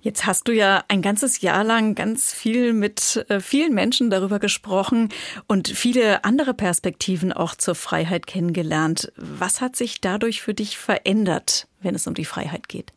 Jetzt 0.00 0.26
hast 0.26 0.48
du 0.48 0.52
ja 0.52 0.82
ein 0.88 1.02
ganzes 1.02 1.40
Jahr 1.40 1.62
lang 1.62 1.94
ganz 1.94 2.32
viel 2.32 2.72
mit 2.72 3.24
äh, 3.28 3.40
vielen 3.40 3.74
Menschen 3.74 4.08
darüber 4.08 4.38
gesprochen 4.38 5.10
und 5.46 5.68
viele 5.68 6.24
andere 6.24 6.54
Perspektiven 6.54 7.32
auch 7.32 7.54
zur 7.54 7.74
Freiheit 7.74 8.26
kennengelernt. 8.26 9.12
Was 9.16 9.60
hat 9.60 9.76
sich 9.76 10.00
dadurch 10.00 10.40
für 10.42 10.54
dich 10.54 10.78
verändert, 10.78 11.68
wenn 11.80 11.94
es 11.94 12.06
um 12.06 12.14
die 12.14 12.24
Freiheit 12.24 12.68
geht? 12.68 12.92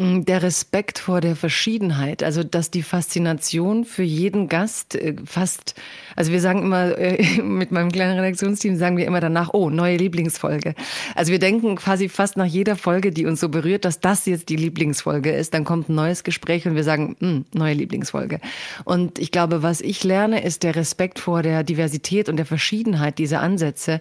Mm, 0.00 0.24
der 0.24 0.42
Respekt 0.42 0.98
vor 0.98 1.20
der 1.20 1.36
Verschiedenheit, 1.36 2.22
also 2.22 2.42
dass 2.42 2.70
die 2.70 2.82
Faszination 2.82 3.84
für 3.84 4.02
jeden 4.02 4.48
Gast 4.48 4.94
äh, 4.94 5.14
fast, 5.26 5.74
also 6.16 6.32
wir 6.32 6.40
sagen 6.40 6.62
immer, 6.62 6.96
äh, 6.96 7.22
mit 7.42 7.70
meinem 7.70 7.92
kleinen 7.92 8.18
Redaktionsteam 8.18 8.76
sagen 8.76 8.96
wir 8.96 9.06
immer 9.06 9.20
danach, 9.20 9.50
oh, 9.52 9.68
neue 9.68 9.98
Lieblingsfolge. 9.98 10.74
Also 11.14 11.32
wir 11.32 11.38
denken 11.38 11.76
quasi 11.76 12.08
fast 12.08 12.38
nach 12.38 12.46
jeder 12.46 12.76
Folge, 12.76 13.10
die 13.10 13.26
uns 13.26 13.40
so 13.40 13.50
berührt, 13.50 13.84
dass 13.84 14.00
das 14.00 14.24
jetzt 14.24 14.48
die 14.48 14.56
Lieblingsfolge 14.56 15.32
ist. 15.32 15.52
Dann 15.52 15.64
kommt 15.64 15.90
ein 15.90 15.96
neues 15.96 16.24
Gespräch 16.24 16.66
und 16.66 16.76
wir 16.76 16.84
sagen, 16.84 17.16
hm, 17.20 17.44
neue 17.52 17.74
Lieblingsfolge. 17.74 18.40
Und 18.84 19.18
ich 19.18 19.30
glaube, 19.32 19.62
was 19.62 19.82
ich 19.82 20.02
lerne, 20.02 20.42
ist 20.42 20.62
der 20.62 20.76
Respekt 20.76 21.18
vor 21.18 21.42
der 21.42 21.62
Diversität 21.62 22.30
und 22.30 22.38
der 22.38 22.46
Verschiedenheit 22.46 23.18
dieser 23.18 23.42
Ansätze, 23.42 24.00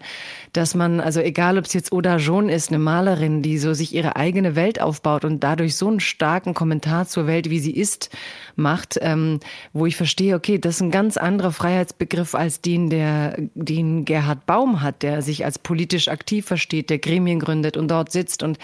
dass 0.53 0.75
man, 0.75 1.01
also 1.01 1.19
egal 1.19 1.57
ob 1.57 1.65
es 1.65 1.73
jetzt 1.73 1.91
Oda 1.91 2.17
John 2.17 2.47
ist, 2.47 2.69
eine 2.69 2.79
Malerin, 2.79 3.41
die 3.41 3.57
so 3.57 3.73
sich 3.73 3.93
ihre 3.93 4.15
eigene 4.15 4.55
Welt 4.55 4.79
aufbaut 4.79 5.25
und 5.25 5.43
dadurch 5.43 5.75
so 5.75 5.88
einen 5.89 5.99
starken 5.99 6.53
Kommentar 6.53 7.07
zur 7.07 7.27
Welt, 7.27 7.49
wie 7.49 7.59
sie 7.59 7.71
ist, 7.71 8.09
macht, 8.55 8.99
ähm, 9.01 9.39
wo 9.73 9.85
ich 9.85 9.95
verstehe, 9.95 10.35
okay, 10.35 10.59
das 10.59 10.75
ist 10.75 10.81
ein 10.81 10.91
ganz 10.91 11.17
anderer 11.17 11.51
Freiheitsbegriff 11.51 12.35
als 12.35 12.61
den, 12.61 12.89
der, 12.89 13.35
den 13.55 14.05
Gerhard 14.05 14.45
Baum 14.45 14.81
hat, 14.81 15.01
der 15.03 15.21
sich 15.21 15.45
als 15.45 15.59
politisch 15.59 16.07
aktiv 16.07 16.45
versteht, 16.45 16.89
der 16.89 16.99
Gremien 16.99 17.39
gründet 17.39 17.77
und 17.77 17.89
dort 17.89 18.11
sitzt 18.11 18.43
und 18.43 18.59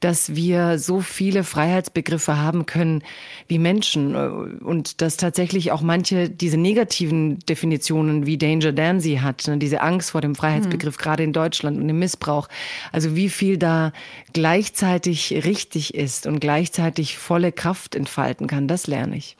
dass 0.00 0.34
wir 0.34 0.78
so 0.78 1.00
viele 1.00 1.44
Freiheitsbegriffe 1.44 2.38
haben 2.38 2.66
können 2.66 3.02
wie 3.48 3.58
Menschen 3.58 4.14
äh, 4.14 4.28
und 4.64 5.00
dass 5.00 5.16
tatsächlich 5.16 5.72
auch 5.72 5.82
manche 5.82 6.30
diese 6.30 6.56
negativen 6.56 7.38
Definitionen 7.40 8.26
wie 8.26 8.38
Danger 8.38 8.72
Dan 8.72 9.00
sie 9.00 9.20
hat, 9.20 9.46
ne, 9.46 9.58
diese 9.58 9.80
Angst 9.80 10.12
vor 10.12 10.20
dem 10.20 10.34
Freiheitsbegriff, 10.34 10.96
mhm. 10.96 11.02
gerade 11.02 11.22
in 11.24 11.32
Deutschland 11.32 11.78
und 11.78 11.88
dem 11.88 11.98
Missbrauch, 11.98 12.48
also 12.92 13.16
wie 13.16 13.28
viel 13.28 13.58
da 13.58 13.92
gleichzeitig 14.32 15.44
richtig 15.44 15.94
ist 15.94 16.26
und 16.26 16.40
gleichzeitig 16.40 16.69
volle 17.18 17.52
Kraft 17.52 17.94
entfalten 17.94 18.46
kann, 18.46 18.68
das 18.68 18.86
lerne 18.86 19.16
ich. 19.16 19.36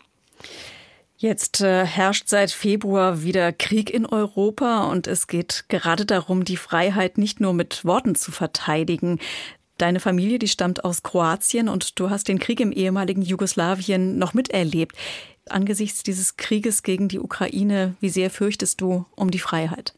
Jetzt 1.16 1.60
äh, 1.60 1.84
herrscht 1.84 2.28
seit 2.28 2.50
Februar 2.50 3.22
wieder 3.22 3.52
Krieg 3.52 3.90
in 3.90 4.06
Europa 4.06 4.84
und 4.84 5.06
es 5.06 5.26
geht 5.26 5.66
gerade 5.68 6.06
darum, 6.06 6.44
die 6.44 6.56
Freiheit 6.56 7.18
nicht 7.18 7.40
nur 7.40 7.52
mit 7.52 7.84
Worten 7.84 8.14
zu 8.14 8.32
verteidigen. 8.32 9.18
Deine 9.76 10.00
Familie, 10.00 10.38
die 10.38 10.48
stammt 10.48 10.82
aus 10.82 11.02
Kroatien 11.02 11.68
und 11.68 12.00
du 12.00 12.08
hast 12.08 12.28
den 12.28 12.38
Krieg 12.38 12.58
im 12.60 12.72
ehemaligen 12.72 13.20
Jugoslawien 13.20 14.16
noch 14.16 14.32
miterlebt. 14.32 14.96
Angesichts 15.46 16.02
dieses 16.02 16.38
Krieges 16.38 16.82
gegen 16.82 17.08
die 17.08 17.18
Ukraine, 17.18 17.96
wie 18.00 18.08
sehr 18.08 18.30
fürchtest 18.30 18.80
du 18.80 19.04
um 19.14 19.30
die 19.30 19.38
Freiheit? 19.38 19.92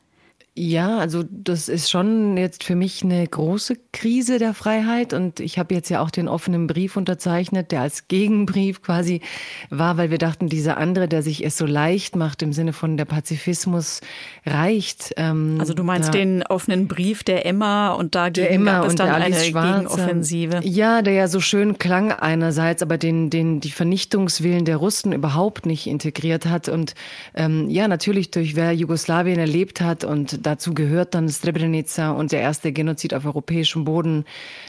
Ja, 0.54 0.98
also 0.98 1.24
das 1.30 1.70
ist 1.70 1.90
schon 1.90 2.36
jetzt 2.36 2.62
für 2.62 2.74
mich 2.74 3.02
eine 3.02 3.26
große 3.26 3.74
Krise 3.90 4.38
der 4.38 4.52
Freiheit 4.52 5.14
und 5.14 5.40
ich 5.40 5.58
habe 5.58 5.74
jetzt 5.74 5.88
ja 5.88 6.02
auch 6.02 6.10
den 6.10 6.28
offenen 6.28 6.66
Brief 6.66 6.98
unterzeichnet, 6.98 7.72
der 7.72 7.80
als 7.80 8.06
Gegenbrief 8.06 8.82
quasi 8.82 9.22
war, 9.70 9.96
weil 9.96 10.10
wir 10.10 10.18
dachten, 10.18 10.50
dieser 10.50 10.76
andere, 10.76 11.08
der 11.08 11.22
sich 11.22 11.42
es 11.42 11.56
so 11.56 11.64
leicht 11.64 12.16
macht 12.16 12.42
im 12.42 12.52
Sinne 12.52 12.74
von 12.74 12.98
der 12.98 13.06
Pazifismus 13.06 14.02
reicht. 14.44 15.14
Ähm, 15.16 15.56
also 15.58 15.72
du 15.72 15.84
meinst 15.84 16.08
da, 16.08 16.12
den 16.12 16.42
offenen 16.42 16.86
Brief 16.86 17.24
der 17.24 17.46
Emma 17.46 17.92
und 17.92 18.14
da 18.14 18.28
der 18.28 18.50
Emma 18.50 18.80
gab 18.80 18.88
es 18.88 18.94
dann 18.96 19.08
eine 19.08 19.34
Schwarze, 19.34 19.88
Gegenoffensive. 19.88 20.60
Ja, 20.64 21.00
der 21.00 21.14
ja 21.14 21.28
so 21.28 21.40
schön 21.40 21.78
klang 21.78 22.12
einerseits, 22.12 22.82
aber 22.82 22.98
den, 22.98 23.30
den 23.30 23.60
die 23.60 23.70
Vernichtungswillen 23.70 24.66
der 24.66 24.76
Russen 24.76 25.14
überhaupt 25.14 25.64
nicht 25.64 25.86
integriert 25.86 26.44
hat 26.44 26.68
und 26.68 26.94
ähm, 27.34 27.70
ja 27.70 27.88
natürlich 27.88 28.30
durch 28.30 28.54
wer 28.54 28.72
Jugoslawien 28.72 29.38
erlebt 29.38 29.80
hat 29.80 30.04
und 30.04 30.41
dazu 30.46 30.74
gehört 30.74 31.14
dann 31.14 31.28
Srebrenica 31.28 32.10
und 32.12 32.32
der 32.32 32.40
erste 32.40 32.72
Genozid 32.72 33.14
auf 33.14 33.24
europäischem 33.24 33.84
Boden 33.84 34.24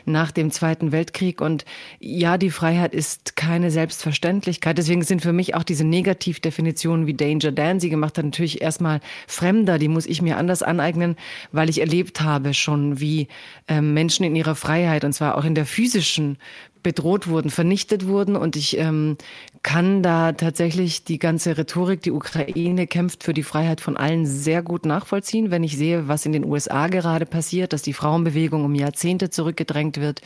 nach 0.06 0.32
dem 0.32 0.52
Zweiten 0.52 0.92
Weltkrieg. 0.92 1.42
Und 1.42 1.66
ja, 2.00 2.38
die 2.38 2.50
Freiheit 2.50 2.94
ist 2.94 3.36
keine 3.36 3.72
Selbstverständlichkeit. 3.72 4.78
Deswegen 4.78 5.04
sind 5.04 5.22
für 5.22 5.34
mich 5.34 5.56
auch 5.56 5.64
diese 5.64 5.84
Negativdefinitionen, 5.84 7.08
wie 7.08 7.14
Danger 7.14 7.52
Dan 7.52 7.80
sie 7.80 7.90
gemacht 7.90 8.18
hat, 8.18 8.26
natürlich 8.26 8.62
erstmal 8.62 9.00
fremder. 9.28 9.78
Die 9.78 9.88
muss 9.88 10.06
ich 10.06 10.22
mir 10.22 10.38
anders 10.38 10.64
aneignen, 10.64 11.16
weil 11.52 11.70
ich 11.70 11.82
erlebt 11.82 12.22
habe 12.22 12.54
schon, 12.54 13.00
wie 13.00 13.28
äh, 13.68 13.82
Menschen 13.82 14.26
in 14.26 14.36
ihrer 14.36 14.56
Freiheit, 14.56 15.04
und 15.04 15.14
zwar 15.14 15.38
auch 15.38 15.46
in 15.46 15.56
der 15.56 15.66
physischen 15.66 16.38
bedroht 16.84 17.28
wurden, 17.28 17.50
vernichtet 17.50 18.06
wurden. 18.06 18.36
Und 18.36 18.56
ich 18.56 18.78
ähm, 18.78 19.18
kann 19.64 20.04
da 20.04 20.34
tatsächlich 20.34 21.06
die 21.06 21.18
ganze 21.18 21.58
Rhetorik, 21.58 22.02
die 22.02 22.12
Ukraine 22.12 22.86
kämpft 22.86 23.24
für 23.24 23.34
die 23.34 23.44
Freiheit 23.44 23.80
von 23.80 23.96
allen 23.96 24.26
sehr 24.26 24.62
gut 24.62 24.86
nachvollziehen, 24.86 25.52
wenn 25.52 25.64
ich 25.64 25.78
sehe, 25.78 26.10
was 26.10 26.26
in 26.26 26.34
den 26.34 26.44
USA 26.44 26.88
gerade 26.88 27.26
passiert, 27.26 27.72
dass 27.72 27.82
die 27.82 27.94
Frauenbewegung 27.94 28.66
um 28.66 28.76
Jahrzehnte 28.76 29.30
zurückgedrängt 29.30 30.02
wird, 30.02 30.22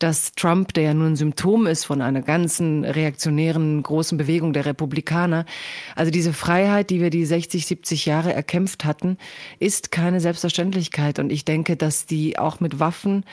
dass 0.00 0.32
Trump, 0.32 0.74
der 0.74 0.82
ja 0.82 0.94
nur 0.94 1.06
ein 1.06 1.14
Symptom 1.14 1.68
ist 1.68 1.84
von 1.84 2.02
einer 2.02 2.20
ganzen 2.20 2.84
reaktionären 2.84 3.80
großen 3.84 4.18
Bewegung 4.18 4.52
der 4.52 4.66
Republikaner, 4.66 5.46
also 5.94 6.10
diese 6.10 6.32
Freiheit, 6.32 6.90
die 6.90 7.00
wir 7.00 7.10
die 7.10 7.24
60, 7.24 7.66
70 7.66 8.06
Jahre 8.06 8.32
erkämpft 8.32 8.84
hatten, 8.84 9.18
ist 9.60 9.92
keine 9.92 10.20
Selbstverständlichkeit. 10.20 11.20
Und 11.20 11.30
ich 11.30 11.44
denke, 11.44 11.76
dass 11.76 12.06
die 12.06 12.38
auch 12.40 12.58
mit 12.58 12.80
Waffen 12.80 13.24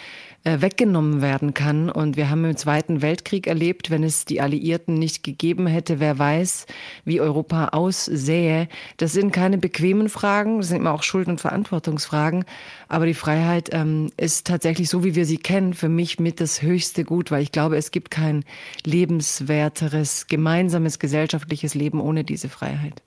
äh, 0.43 0.61
weggenommen 0.61 1.21
werden 1.21 1.53
kann. 1.53 1.89
Und 1.89 2.15
wir 2.15 2.29
haben 2.29 2.45
im 2.45 2.55
Zweiten 2.55 3.01
Weltkrieg 3.01 3.47
erlebt, 3.47 3.89
wenn 3.89 4.03
es 4.03 4.23
die 4.23 4.39
Alliierten 4.39 4.93
nicht 4.93 5.23
gegeben 5.23 5.46
hätte, 5.55 5.99
wer 5.99 6.19
weiß, 6.19 6.65
wie 7.05 7.21
Europa 7.21 7.69
aussähe. 7.69 8.67
Das 8.97 9.13
sind 9.13 9.31
keine 9.31 9.57
bequemen 9.57 10.09
Fragen, 10.09 10.57
das 10.57 10.67
sind 10.69 10.77
immer 10.77 10.93
auch 10.93 11.03
Schuld- 11.03 11.27
und 11.27 11.41
Verantwortungsfragen. 11.41 12.45
Aber 12.87 13.05
die 13.05 13.13
Freiheit 13.13 13.69
ähm, 13.71 14.11
ist 14.17 14.47
tatsächlich 14.47 14.89
so, 14.89 15.03
wie 15.03 15.15
wir 15.15 15.25
sie 15.25 15.37
kennen, 15.37 15.73
für 15.73 15.89
mich 15.89 16.19
mit 16.19 16.39
das 16.39 16.61
höchste 16.61 17.03
Gut, 17.03 17.31
weil 17.31 17.43
ich 17.43 17.51
glaube, 17.51 17.77
es 17.77 17.91
gibt 17.91 18.11
kein 18.11 18.43
lebenswerteres, 18.85 20.27
gemeinsames 20.27 20.99
gesellschaftliches 20.99 21.73
Leben 21.73 22.01
ohne 22.01 22.23
diese 22.23 22.49
Freiheit. 22.49 23.01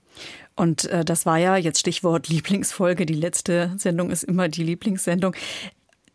Und 0.55 0.85
äh, 0.85 1.05
das 1.05 1.25
war 1.25 1.37
ja 1.37 1.55
jetzt 1.57 1.79
Stichwort 1.79 2.27
Lieblingsfolge. 2.27 3.05
Die 3.05 3.13
letzte 3.13 3.73
Sendung 3.77 4.11
ist 4.11 4.23
immer 4.23 4.49
die 4.49 4.63
Lieblingssendung. 4.63 5.35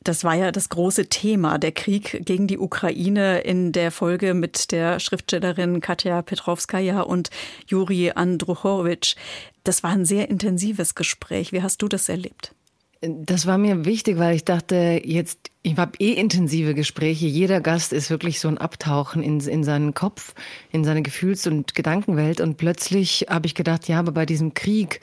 Das 0.06 0.22
war 0.22 0.36
ja 0.36 0.52
das 0.52 0.68
große 0.68 1.08
Thema, 1.08 1.58
der 1.58 1.72
Krieg 1.72 2.24
gegen 2.24 2.46
die 2.46 2.58
Ukraine 2.58 3.40
in 3.40 3.72
der 3.72 3.90
Folge 3.90 4.34
mit 4.34 4.70
der 4.70 5.00
Schriftstellerin 5.00 5.80
Katja 5.80 6.22
Petrovskaya 6.22 7.00
und 7.00 7.30
Juri 7.66 8.12
Andruchowitsch. 8.14 9.16
Das 9.64 9.82
war 9.82 9.90
ein 9.90 10.04
sehr 10.04 10.30
intensives 10.30 10.94
Gespräch. 10.94 11.50
Wie 11.50 11.60
hast 11.60 11.82
du 11.82 11.88
das 11.88 12.08
erlebt? 12.08 12.52
Das 13.00 13.46
war 13.46 13.58
mir 13.58 13.84
wichtig, 13.84 14.16
weil 14.16 14.36
ich 14.36 14.44
dachte, 14.44 15.02
jetzt, 15.04 15.50
ich 15.62 15.76
habe 15.76 15.98
eh 15.98 16.12
intensive 16.12 16.74
Gespräche. 16.74 17.26
Jeder 17.26 17.60
Gast 17.60 17.92
ist 17.92 18.08
wirklich 18.08 18.38
so 18.38 18.46
ein 18.46 18.58
Abtauchen 18.58 19.24
in, 19.24 19.40
in 19.40 19.64
seinen 19.64 19.92
Kopf, 19.92 20.34
in 20.70 20.84
seine 20.84 21.02
Gefühls- 21.02 21.48
und 21.48 21.74
Gedankenwelt. 21.74 22.40
Und 22.40 22.58
plötzlich 22.58 23.26
habe 23.28 23.46
ich 23.46 23.56
gedacht, 23.56 23.88
ja, 23.88 23.98
aber 23.98 24.12
bei 24.12 24.24
diesem 24.24 24.54
Krieg, 24.54 25.00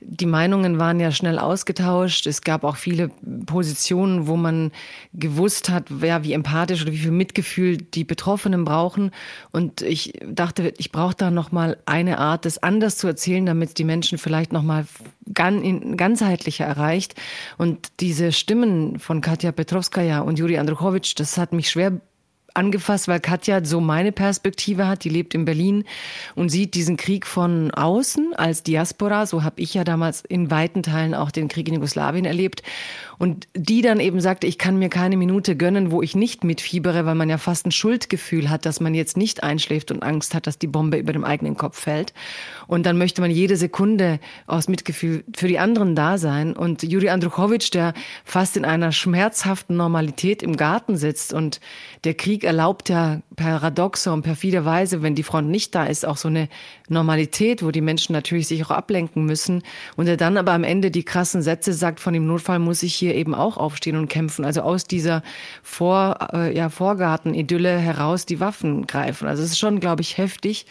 die 0.00 0.26
Meinungen 0.26 0.78
waren 0.78 1.00
ja 1.00 1.10
schnell 1.10 1.38
ausgetauscht. 1.38 2.26
Es 2.26 2.42
gab 2.42 2.64
auch 2.64 2.76
viele 2.76 3.10
Positionen, 3.46 4.26
wo 4.26 4.36
man 4.36 4.72
gewusst 5.12 5.68
hat, 5.68 5.84
wer 5.88 6.24
wie 6.24 6.32
empathisch 6.32 6.82
oder 6.82 6.92
wie 6.92 6.98
viel 6.98 7.10
Mitgefühl 7.10 7.78
die 7.78 8.04
Betroffenen 8.04 8.64
brauchen. 8.64 9.10
Und 9.52 9.82
ich 9.82 10.12
dachte, 10.26 10.74
ich 10.78 10.92
brauche 10.92 11.14
da 11.16 11.30
noch 11.30 11.52
mal 11.52 11.78
eine 11.86 12.18
Art, 12.18 12.44
das 12.44 12.58
anders 12.58 12.98
zu 12.98 13.06
erzählen, 13.06 13.46
damit 13.46 13.78
die 13.78 13.84
Menschen 13.84 14.18
vielleicht 14.18 14.52
noch 14.52 14.62
mal 14.62 14.86
ganzheitlicher 15.34 16.64
erreicht. 16.64 17.14
Und 17.58 17.88
diese 18.00 18.32
Stimmen 18.32 18.98
von 18.98 19.20
Katja 19.20 19.52
Petrovskaya 19.52 20.20
und 20.20 20.38
Juri 20.38 20.58
Andruchowitsch, 20.58 21.14
das 21.16 21.36
hat 21.38 21.52
mich 21.52 21.70
schwer 21.70 22.00
angefasst, 22.56 23.08
weil 23.08 23.20
Katja 23.20 23.64
so 23.64 23.80
meine 23.80 24.12
Perspektive 24.12 24.86
hat. 24.88 25.04
Die 25.04 25.08
lebt 25.08 25.34
in 25.34 25.44
Berlin 25.44 25.84
und 26.34 26.48
sieht 26.48 26.74
diesen 26.74 26.96
Krieg 26.96 27.26
von 27.26 27.70
außen 27.70 28.34
als 28.34 28.62
Diaspora. 28.62 29.26
So 29.26 29.42
habe 29.42 29.60
ich 29.60 29.74
ja 29.74 29.84
damals 29.84 30.22
in 30.22 30.50
weiten 30.50 30.82
Teilen 30.82 31.14
auch 31.14 31.30
den 31.30 31.48
Krieg 31.48 31.68
in 31.68 31.74
Jugoslawien 31.74 32.24
erlebt. 32.24 32.62
Und 33.18 33.48
die 33.54 33.82
dann 33.82 34.00
eben 34.00 34.20
sagte, 34.20 34.46
ich 34.46 34.58
kann 34.58 34.78
mir 34.78 34.88
keine 34.88 35.16
Minute 35.16 35.56
gönnen, 35.56 35.90
wo 35.90 36.02
ich 36.02 36.14
nicht 36.14 36.44
mitfiebere, 36.44 37.06
weil 37.06 37.14
man 37.14 37.30
ja 37.30 37.38
fast 37.38 37.66
ein 37.66 37.72
Schuldgefühl 37.72 38.50
hat, 38.50 38.66
dass 38.66 38.80
man 38.80 38.94
jetzt 38.94 39.16
nicht 39.16 39.42
einschläft 39.42 39.90
und 39.90 40.02
Angst 40.02 40.34
hat, 40.34 40.46
dass 40.46 40.58
die 40.58 40.66
Bombe 40.66 40.98
über 40.98 41.12
dem 41.12 41.24
eigenen 41.24 41.56
Kopf 41.56 41.80
fällt. 41.80 42.12
Und 42.66 42.84
dann 42.84 42.98
möchte 42.98 43.20
man 43.20 43.30
jede 43.30 43.56
Sekunde 43.56 44.20
aus 44.46 44.68
Mitgefühl 44.68 45.24
für 45.34 45.48
die 45.48 45.58
anderen 45.58 45.94
da 45.94 46.18
sein. 46.18 46.54
Und 46.54 46.82
Juri 46.82 47.08
Andruchowitsch, 47.08 47.72
der 47.72 47.94
fast 48.24 48.56
in 48.56 48.64
einer 48.64 48.92
schmerzhaften 48.92 49.76
Normalität 49.76 50.42
im 50.42 50.56
Garten 50.56 50.96
sitzt 50.96 51.32
und 51.32 51.60
der 52.04 52.14
Krieg 52.14 52.44
erlaubt 52.46 52.88
ja 52.88 53.20
paradoxe 53.36 54.12
und 54.12 54.22
perfide 54.22 54.64
Weise, 54.64 55.02
wenn 55.02 55.14
die 55.14 55.22
Front 55.22 55.50
nicht 55.50 55.74
da 55.74 55.84
ist, 55.84 56.06
auch 56.06 56.16
so 56.16 56.28
eine 56.28 56.48
Normalität, 56.88 57.62
wo 57.62 57.70
die 57.70 57.82
Menschen 57.82 58.12
natürlich 58.14 58.48
sich 58.48 58.64
auch 58.64 58.70
ablenken 58.70 59.26
müssen. 59.26 59.62
Und 59.96 60.08
er 60.08 60.16
dann 60.16 60.38
aber 60.38 60.52
am 60.52 60.64
Ende 60.64 60.90
die 60.90 61.04
krassen 61.04 61.42
Sätze 61.42 61.74
sagt, 61.74 62.00
von 62.00 62.14
dem 62.14 62.26
Notfall 62.26 62.58
muss 62.58 62.82
ich 62.82 62.94
hier 62.94 63.14
eben 63.14 63.34
auch 63.34 63.58
aufstehen 63.58 63.96
und 63.96 64.08
kämpfen. 64.08 64.44
Also 64.44 64.62
aus 64.62 64.84
dieser 64.84 65.22
Vor, 65.62 66.18
äh, 66.32 66.56
ja, 66.56 66.70
Vorgarten-Idylle 66.70 67.78
heraus 67.78 68.24
die 68.24 68.40
Waffen 68.40 68.86
greifen. 68.86 69.28
Also 69.28 69.42
es 69.42 69.50
ist 69.50 69.58
schon, 69.58 69.80
glaube 69.80 70.00
ich, 70.02 70.16
heftig. 70.16 70.66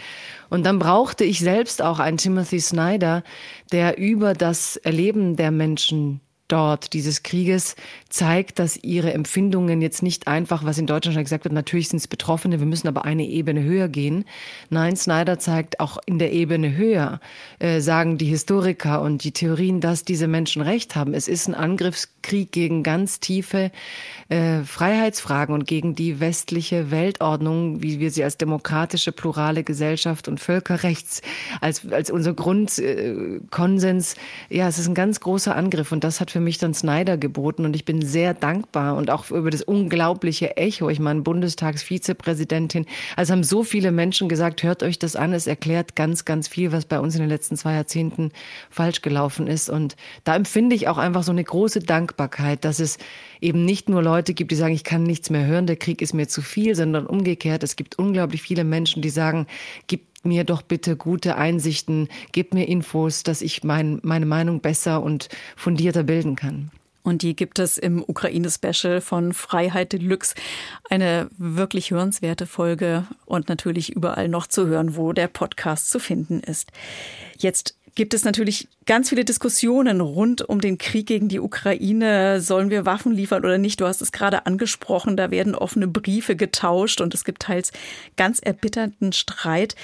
Und 0.50 0.66
dann 0.66 0.80
brauchte 0.80 1.24
ich 1.24 1.40
selbst 1.40 1.82
auch 1.82 2.00
einen 2.00 2.18
Timothy 2.18 2.60
Snyder, 2.60 3.24
der 3.72 3.98
über 3.98 4.34
das 4.34 4.78
Erleben 4.78 5.36
der 5.36 5.52
Menschen 5.52 6.22
dort 6.48 6.94
dieses 6.94 7.24
Krieges 7.24 7.76
zeigt, 8.10 8.60
dass 8.60 8.78
ihre 8.78 9.14
Empfindungen 9.14 9.82
jetzt 9.82 10.04
nicht 10.04 10.28
einfach, 10.28 10.64
was 10.64 10.78
in 10.78 10.88
Deutschland 10.88 11.16
schon 11.16 11.24
gesagt 11.24 11.46
wird, 11.46 11.54
natürlich 11.54 11.90
sind 11.90 11.98
es 11.98 12.08
Betroffene, 12.08 12.60
wir 12.60 12.68
müssen 12.68 12.88
aber 12.88 13.06
eine 13.06 13.26
Ebene 13.26 13.64
höher 13.64 13.88
gehen. 13.88 14.26
Nein, 14.70 14.96
Snyder 14.96 15.40
zeigt 15.40 15.80
auch 15.80 15.98
in 16.06 16.20
der 16.20 16.32
Ebene 16.34 16.76
höher, 16.76 17.20
äh, 17.60 17.80
sagen 17.82 18.18
die 18.18 18.26
Historiker 18.26 19.02
und 19.02 19.24
die 19.24 19.32
Theorien, 19.32 19.82
dass 19.82 20.04
diese 20.04 20.28
Menschen 20.28 20.62
recht 20.62 20.96
haben. 20.96 21.14
Es 21.14 21.28
ist 21.28 21.48
ein 21.48 21.56
Angriffskrieg 21.56 22.15
gegen 22.28 22.84
ganz 22.84 23.20
tiefe 23.20 23.72
äh, 24.30 24.62
Freiheitsfragen 24.62 25.54
und 25.54 25.68
gegen 25.68 25.96
die 25.96 26.20
westliche 26.20 26.90
Weltordnung, 26.92 27.84
wie 27.84 28.00
wir 28.00 28.12
sie 28.12 28.24
als 28.24 28.38
demokratische, 28.38 29.12
plurale 29.12 29.64
Gesellschaft 29.64 30.28
und 30.28 30.40
Völkerrechts 30.40 31.22
als, 31.62 31.88
als 31.90 32.10
unser 32.10 32.34
Grundkonsens, 32.34 34.16
äh, 34.50 34.58
ja, 34.58 34.68
es 34.68 34.80
ist 34.80 34.88
ein 34.88 34.96
ganz 34.96 35.20
großer 35.20 35.56
Angriff 35.56 35.92
und 35.92 36.04
das 36.04 36.20
hat 36.20 36.32
für 36.32 36.40
mich 36.40 36.58
dann 36.58 36.74
Snyder 36.74 37.18
geboten 37.18 37.66
und 37.66 37.76
ich 37.76 37.86
bin 37.86 38.02
sehr 38.02 38.34
dankbar 38.34 38.96
und 38.96 39.10
auch 39.12 39.30
über 39.30 39.52
das 39.52 39.62
unglaubliche 39.62 40.58
Echo. 40.58 40.90
Ich 40.90 41.00
meine, 41.00 41.22
Bundestagsvizepräsidentin, 41.22 42.86
also 43.16 43.34
haben 43.34 43.44
so 43.44 43.64
viele 43.64 43.92
Menschen 43.92 44.28
gesagt, 44.28 44.64
hört 44.64 44.84
euch 44.84 44.98
das 45.00 45.16
an, 45.16 45.34
es 45.34 45.48
erklärt 45.48 45.96
ganz, 45.96 46.26
ganz 46.26 46.48
viel, 46.48 46.72
was 46.72 46.86
bei 46.86 47.00
uns 47.00 47.16
in 47.16 47.22
den 47.22 47.30
letzten 47.30 47.58
zwei 47.58 47.74
Jahrzehnten 47.76 48.32
falsch 48.70 49.02
gelaufen 49.02 49.48
ist. 49.48 49.70
Und 49.70 49.96
da 50.24 50.36
empfinde 50.36 50.76
ich 50.76 50.88
auch 50.88 50.98
einfach 50.98 51.24
so 51.24 51.32
eine 51.32 51.44
große 51.44 51.82
Dankbarkeit, 51.82 52.15
dass 52.18 52.80
es 52.80 52.98
eben 53.42 53.66
nicht 53.66 53.90
nur 53.90 54.02
Leute 54.04 54.34
gibt, 54.34 54.52
die 54.52 54.56
sagen, 54.56 54.74
ich 54.74 54.84
kann 54.84 55.04
nichts 55.04 55.30
mehr 55.30 55.46
hören, 55.46 55.68
der 55.68 55.76
Krieg 55.76 56.02
ist 56.02 56.14
mir 56.14 56.28
zu 56.28 56.42
viel, 56.42 56.76
sondern 56.76 57.06
umgekehrt, 57.06 57.64
es 57.64 57.76
gibt 57.76 57.98
unglaublich 57.98 58.42
viele 58.42 58.64
Menschen, 58.64 59.02
die 59.02 59.10
sagen, 59.10 59.48
gib 59.88 60.02
mir 60.24 60.44
doch 60.44 60.62
bitte 60.62 60.96
gute 60.96 61.36
Einsichten, 61.36 62.10
gebt 62.32 62.54
mir 62.54 62.68
Infos, 62.68 63.24
dass 63.24 63.42
ich 63.42 63.64
mein, 63.64 64.00
meine 64.04 64.26
Meinung 64.26 64.60
besser 64.60 65.04
und 65.04 65.30
fundierter 65.56 66.04
bilden 66.04 66.36
kann. 66.36 66.72
Und 67.06 67.22
die 67.22 67.36
gibt 67.36 67.60
es 67.60 67.78
im 67.78 68.04
Ukraine-Special 68.06 69.00
von 69.00 69.32
Freiheit 69.32 69.94
Deluxe. 69.94 70.34
Eine 70.90 71.30
wirklich 71.38 71.92
hörenswerte 71.92 72.48
Folge 72.48 73.06
und 73.26 73.48
natürlich 73.48 73.96
überall 73.96 74.28
noch 74.28 74.48
zu 74.48 74.66
hören, 74.66 74.96
wo 74.96 75.14
der 75.14 75.28
Podcast 75.28 75.92
zu 75.92 76.00
finden 76.00 76.40
ist. 76.40 76.72
Jetzt 77.38 77.78
gibt 77.96 78.14
es 78.14 78.26
natürlich 78.26 78.68
ganz 78.86 79.10
viele 79.10 79.26
Diskussionen 79.26 80.02
rund 80.02 80.42
um 80.42 80.60
den 80.62 80.78
Krieg 80.78 81.08
gegen 81.08 81.30
die 81.30 81.40
Ukraine. 81.40 82.42
Sollen 82.42 82.70
wir 82.70 82.86
Waffen 82.86 83.14
liefern 83.14 83.44
oder 83.44 83.58
nicht? 83.58 83.80
Du 83.80 83.88
hast 83.88 84.02
es 84.02 84.12
gerade 84.12 84.46
angesprochen. 84.46 85.18
Da 85.18 85.32
werden 85.32 85.56
offene 85.56 85.88
Briefe 85.88 86.36
getauscht 86.36 87.02
und 87.02 87.14
es 87.14 87.24
gibt 87.24 87.42
teils 87.42 87.72
ganz 88.18 88.40
erbitternden 88.40 89.14
Streit. 89.14 89.76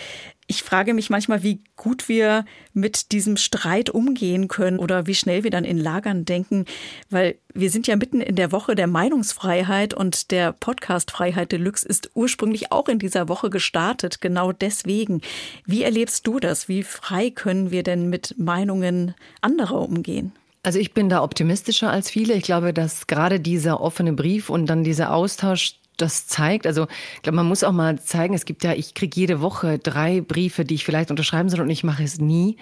Ich 0.51 0.63
frage 0.63 0.93
mich 0.93 1.09
manchmal, 1.09 1.43
wie 1.43 1.61
gut 1.77 2.09
wir 2.09 2.43
mit 2.73 3.13
diesem 3.13 3.37
Streit 3.37 3.89
umgehen 3.89 4.49
können 4.49 4.79
oder 4.79 5.07
wie 5.07 5.15
schnell 5.15 5.45
wir 5.45 5.49
dann 5.49 5.63
in 5.63 5.77
Lagern 5.77 6.25
denken, 6.25 6.65
weil 7.09 7.37
wir 7.53 7.69
sind 7.69 7.87
ja 7.87 7.95
mitten 7.95 8.19
in 8.19 8.35
der 8.35 8.51
Woche 8.51 8.75
der 8.75 8.87
Meinungsfreiheit 8.87 9.93
und 9.93 10.29
der 10.29 10.51
Podcast 10.51 11.09
Freiheit 11.09 11.53
Deluxe 11.53 11.87
ist 11.87 12.11
ursprünglich 12.15 12.69
auch 12.69 12.89
in 12.89 12.99
dieser 12.99 13.29
Woche 13.29 13.49
gestartet, 13.49 14.19
genau 14.19 14.51
deswegen. 14.51 15.21
Wie 15.65 15.83
erlebst 15.83 16.27
du 16.27 16.37
das? 16.37 16.67
Wie 16.67 16.83
frei 16.83 17.29
können 17.29 17.71
wir 17.71 17.83
denn 17.83 18.09
mit 18.09 18.35
Meinungen 18.37 19.15
anderer 19.39 19.79
umgehen? 19.79 20.33
Also 20.63 20.79
ich 20.79 20.93
bin 20.93 21.07
da 21.07 21.23
optimistischer 21.23 21.89
als 21.89 22.09
viele. 22.09 22.33
Ich 22.33 22.43
glaube, 22.43 22.73
dass 22.73 23.07
gerade 23.07 23.39
dieser 23.39 23.79
offene 23.79 24.11
Brief 24.11 24.49
und 24.49 24.65
dann 24.65 24.83
dieser 24.83 25.13
Austausch 25.13 25.75
das 25.97 26.27
zeigt. 26.27 26.65
Also 26.65 26.87
ich 27.15 27.21
glaube, 27.21 27.35
man 27.35 27.47
muss 27.47 27.63
auch 27.63 27.71
mal 27.71 27.99
zeigen, 27.99 28.33
es 28.33 28.45
gibt 28.45 28.63
ja, 28.63 28.73
ich 28.73 28.93
kriege 28.93 29.19
jede 29.19 29.41
Woche 29.41 29.77
drei 29.77 30.21
Briefe, 30.21 30.65
die 30.65 30.75
ich 30.75 30.85
vielleicht 30.85 31.11
unterschreiben 31.11 31.49
soll 31.49 31.61
und 31.61 31.69
ich 31.69 31.83
mache 31.83 32.03
es 32.03 32.19
nie. 32.19 32.57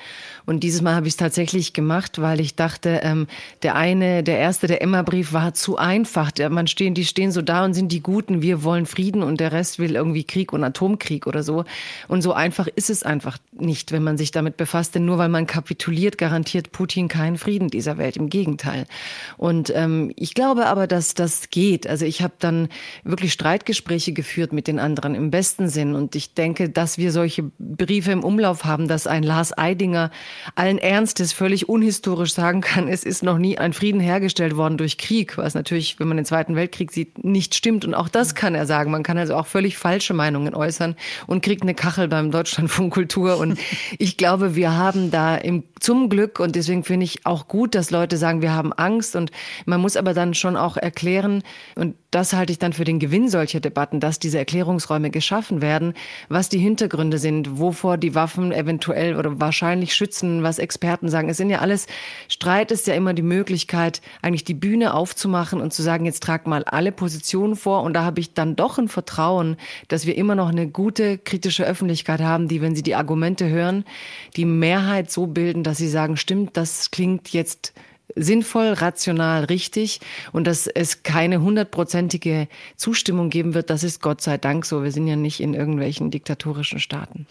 Und 0.46 0.62
dieses 0.62 0.82
Mal 0.82 0.96
habe 0.96 1.08
ich 1.08 1.14
es 1.14 1.18
tatsächlich 1.18 1.74
gemacht, 1.74 2.22
weil 2.22 2.40
ich 2.40 2.56
dachte, 2.56 3.02
ähm, 3.04 3.28
der 3.64 3.76
eine, 3.76 4.24
der 4.24 4.40
erste, 4.40 4.68
der 4.68 4.82
Emma-Brief 4.82 5.32
war 5.34 5.54
zu 5.54 5.78
einfach. 5.78 6.32
Der, 6.32 6.50
man 6.50 6.68
stehen, 6.68 6.94
die 6.94 7.06
stehen 7.06 7.32
so 7.32 7.42
da 7.42 7.64
und 7.64 7.74
sind 7.74 7.92
die 7.92 8.02
Guten, 8.02 8.42
wir 8.42 8.64
wollen 8.64 8.86
Frieden 8.86 9.24
und 9.24 9.40
der 9.40 9.52
Rest 9.52 9.80
will 9.80 9.96
irgendwie 9.96 10.24
Krieg 10.24 10.52
und 10.52 10.64
Atomkrieg 10.64 11.28
oder 11.28 11.44
so. 11.44 11.66
Und 12.08 12.22
so 12.22 12.34
einfach 12.34 12.68
ist 12.68 12.90
es 12.90 13.04
einfach 13.04 13.38
nicht, 13.52 13.92
wenn 13.92 14.04
man 14.04 14.18
sich 14.18 14.32
damit 14.32 14.58
befasst. 14.58 14.96
Denn 14.96 15.06
nur 15.06 15.18
weil 15.18 15.30
man 15.30 15.48
kapituliert, 15.48 16.18
garantiert 16.18 16.72
Putin 16.72 17.08
keinen 17.08 17.38
Frieden 17.38 17.70
dieser 17.70 17.98
Welt. 17.98 18.18
Im 18.18 18.30
Gegenteil. 18.30 18.86
Und 19.38 19.72
ähm, 19.76 20.12
ich 20.16 20.34
glaube 20.34 20.66
aber, 20.66 20.88
dass 20.88 21.14
das 21.14 21.50
geht. 21.52 21.88
Also 21.88 22.06
ich 22.06 22.22
habe 22.22 22.34
dann 22.40 22.70
wirklich 23.04 23.19
Streitgespräche 23.28 24.14
geführt 24.14 24.54
mit 24.54 24.68
den 24.68 24.80
anderen 24.80 25.16
im 25.16 25.32
besten 25.32 25.68
Sinn. 25.68 25.96
Und 25.96 26.16
ich 26.16 26.36
denke, 26.36 26.70
dass 26.70 26.98
wir 26.98 27.12
solche 27.12 27.44
Briefe 27.58 28.12
im 28.12 28.24
Umlauf 28.24 28.64
haben, 28.64 28.88
dass 28.88 29.08
ein 29.08 29.24
Lars 29.24 29.58
Eidinger 29.58 30.12
allen 30.56 30.78
Ernstes 30.78 31.34
völlig 31.34 31.68
unhistorisch 31.68 32.34
sagen 32.34 32.62
kann, 32.62 32.88
es 32.88 33.04
ist 33.04 33.24
noch 33.24 33.40
nie 33.40 33.58
ein 33.58 33.74
Frieden 33.74 34.00
hergestellt 34.00 34.56
worden 34.56 34.78
durch 34.78 34.98
Krieg, 34.98 35.38
was 35.38 35.56
natürlich, 35.56 36.00
wenn 36.00 36.08
man 36.08 36.18
den 36.18 36.26
Zweiten 36.26 36.56
Weltkrieg 36.56 36.92
sieht, 36.92 37.24
nicht 37.24 37.56
stimmt. 37.56 37.84
Und 37.84 37.96
auch 37.96 38.10
das 38.10 38.36
kann 38.36 38.56
er 38.56 38.68
sagen. 38.68 38.92
Man 38.92 39.04
kann 39.04 39.18
also 39.18 39.36
auch 39.36 39.48
völlig 39.48 39.78
falsche 39.78 40.14
Meinungen 40.14 40.54
äußern 40.54 40.96
und 41.28 41.44
kriegt 41.44 41.64
eine 41.64 41.74
Kachel 41.74 42.08
beim 42.08 42.30
Deutschlandfunk 42.30 42.94
Kultur. 42.94 43.38
Und 43.38 43.60
ich 43.98 44.18
glaube, 44.18 44.56
wir 44.56 44.76
haben 44.76 45.10
da 45.10 45.36
im, 45.36 45.64
zum 45.80 46.10
Glück, 46.10 46.40
und 46.40 46.56
deswegen 46.56 46.84
finde 46.84 47.06
ich 47.06 47.26
auch 47.26 47.48
gut, 47.48 47.76
dass 47.76 47.92
Leute 47.92 48.18
sagen, 48.18 48.42
wir 48.42 48.54
haben 48.54 48.74
Angst. 48.74 49.16
Und 49.16 49.32
man 49.66 49.82
muss 49.82 49.98
aber 49.98 50.14
dann 50.14 50.34
schon 50.34 50.56
auch 50.56 50.78
erklären, 50.78 51.44
und 51.76 51.96
das 52.12 52.34
halte 52.34 52.52
ich 52.52 52.60
dann 52.60 52.74
für 52.74 52.86
den 52.86 53.00
Gewinn 53.00 53.30
solcher 53.30 53.60
Debatten, 53.60 54.00
dass 54.00 54.18
diese 54.18 54.40
Erklärungsräume 54.40 55.12
geschaffen 55.12 55.62
werden, 55.62 55.94
was 56.28 56.50
die 56.50 56.58
Hintergründe 56.58 57.20
sind, 57.20 57.60
wovor 57.60 57.98
die 57.98 58.16
Waffen 58.16 58.52
eventuell 58.52 59.16
oder 59.16 59.40
wahrscheinlich 59.40 59.94
schützen, 59.94 60.42
was 60.42 60.58
Experten 60.58 61.10
sagen. 61.10 61.30
Es 61.30 61.38
sind 61.38 61.50
ja 61.50 61.60
alles, 61.60 61.86
Streit 62.28 62.72
ist 62.72 62.88
ja 62.88 62.96
immer 62.96 63.14
die 63.14 63.22
Möglichkeit, 63.22 64.02
eigentlich 64.22 64.44
die 64.44 64.56
Bühne 64.56 64.94
aufzumachen 64.96 65.62
und 65.62 65.72
zu 65.72 65.84
sagen, 65.84 66.06
jetzt 66.06 66.24
tragt 66.24 66.48
mal 66.48 66.64
alle 66.64 66.92
Positionen 66.92 67.56
vor. 67.56 67.84
Und 67.84 67.94
da 67.94 68.04
habe 68.04 68.20
ich 68.20 68.34
dann 68.34 68.56
doch 68.56 68.80
ein 68.80 68.88
Vertrauen, 68.88 69.58
dass 69.88 70.06
wir 70.06 70.18
immer 70.18 70.36
noch 70.36 70.50
eine 70.50 70.68
gute 70.68 71.18
kritische 71.20 71.66
Öffentlichkeit 71.66 72.22
haben, 72.22 72.48
die, 72.48 72.62
wenn 72.62 72.76
sie 72.76 72.84
die 72.84 72.96
Argumente 72.96 73.50
hören, 73.50 73.86
die 74.36 74.46
Mehrheit 74.46 75.12
so 75.12 75.28
bilden, 75.28 75.64
dass 75.64 75.78
sie 75.78 75.90
sagen, 75.90 76.18
stimmt, 76.18 76.58
das 76.58 76.90
klingt 76.90 77.30
jetzt 77.30 77.74
sinnvoll, 78.16 78.74
rational, 78.74 79.46
richtig 79.46 80.00
und 80.32 80.46
dass 80.46 80.68
es 80.68 81.04
keine 81.04 81.42
hundertprozentige 81.42 82.48
Zustimmung 82.76 83.30
geben 83.30 83.54
wird, 83.54 83.70
das 83.70 83.84
ist 83.84 84.02
Gott 84.02 84.22
sei 84.22 84.38
Dank 84.38 84.66
so. 84.66 84.84
Wir 84.84 84.92
sind 84.92 85.08
ja 85.08 85.16
nicht 85.16 85.40
in 85.40 85.54
irgendwelchen 85.54 86.12
diktatorischen 86.12 86.80
Staaten. 86.80 87.26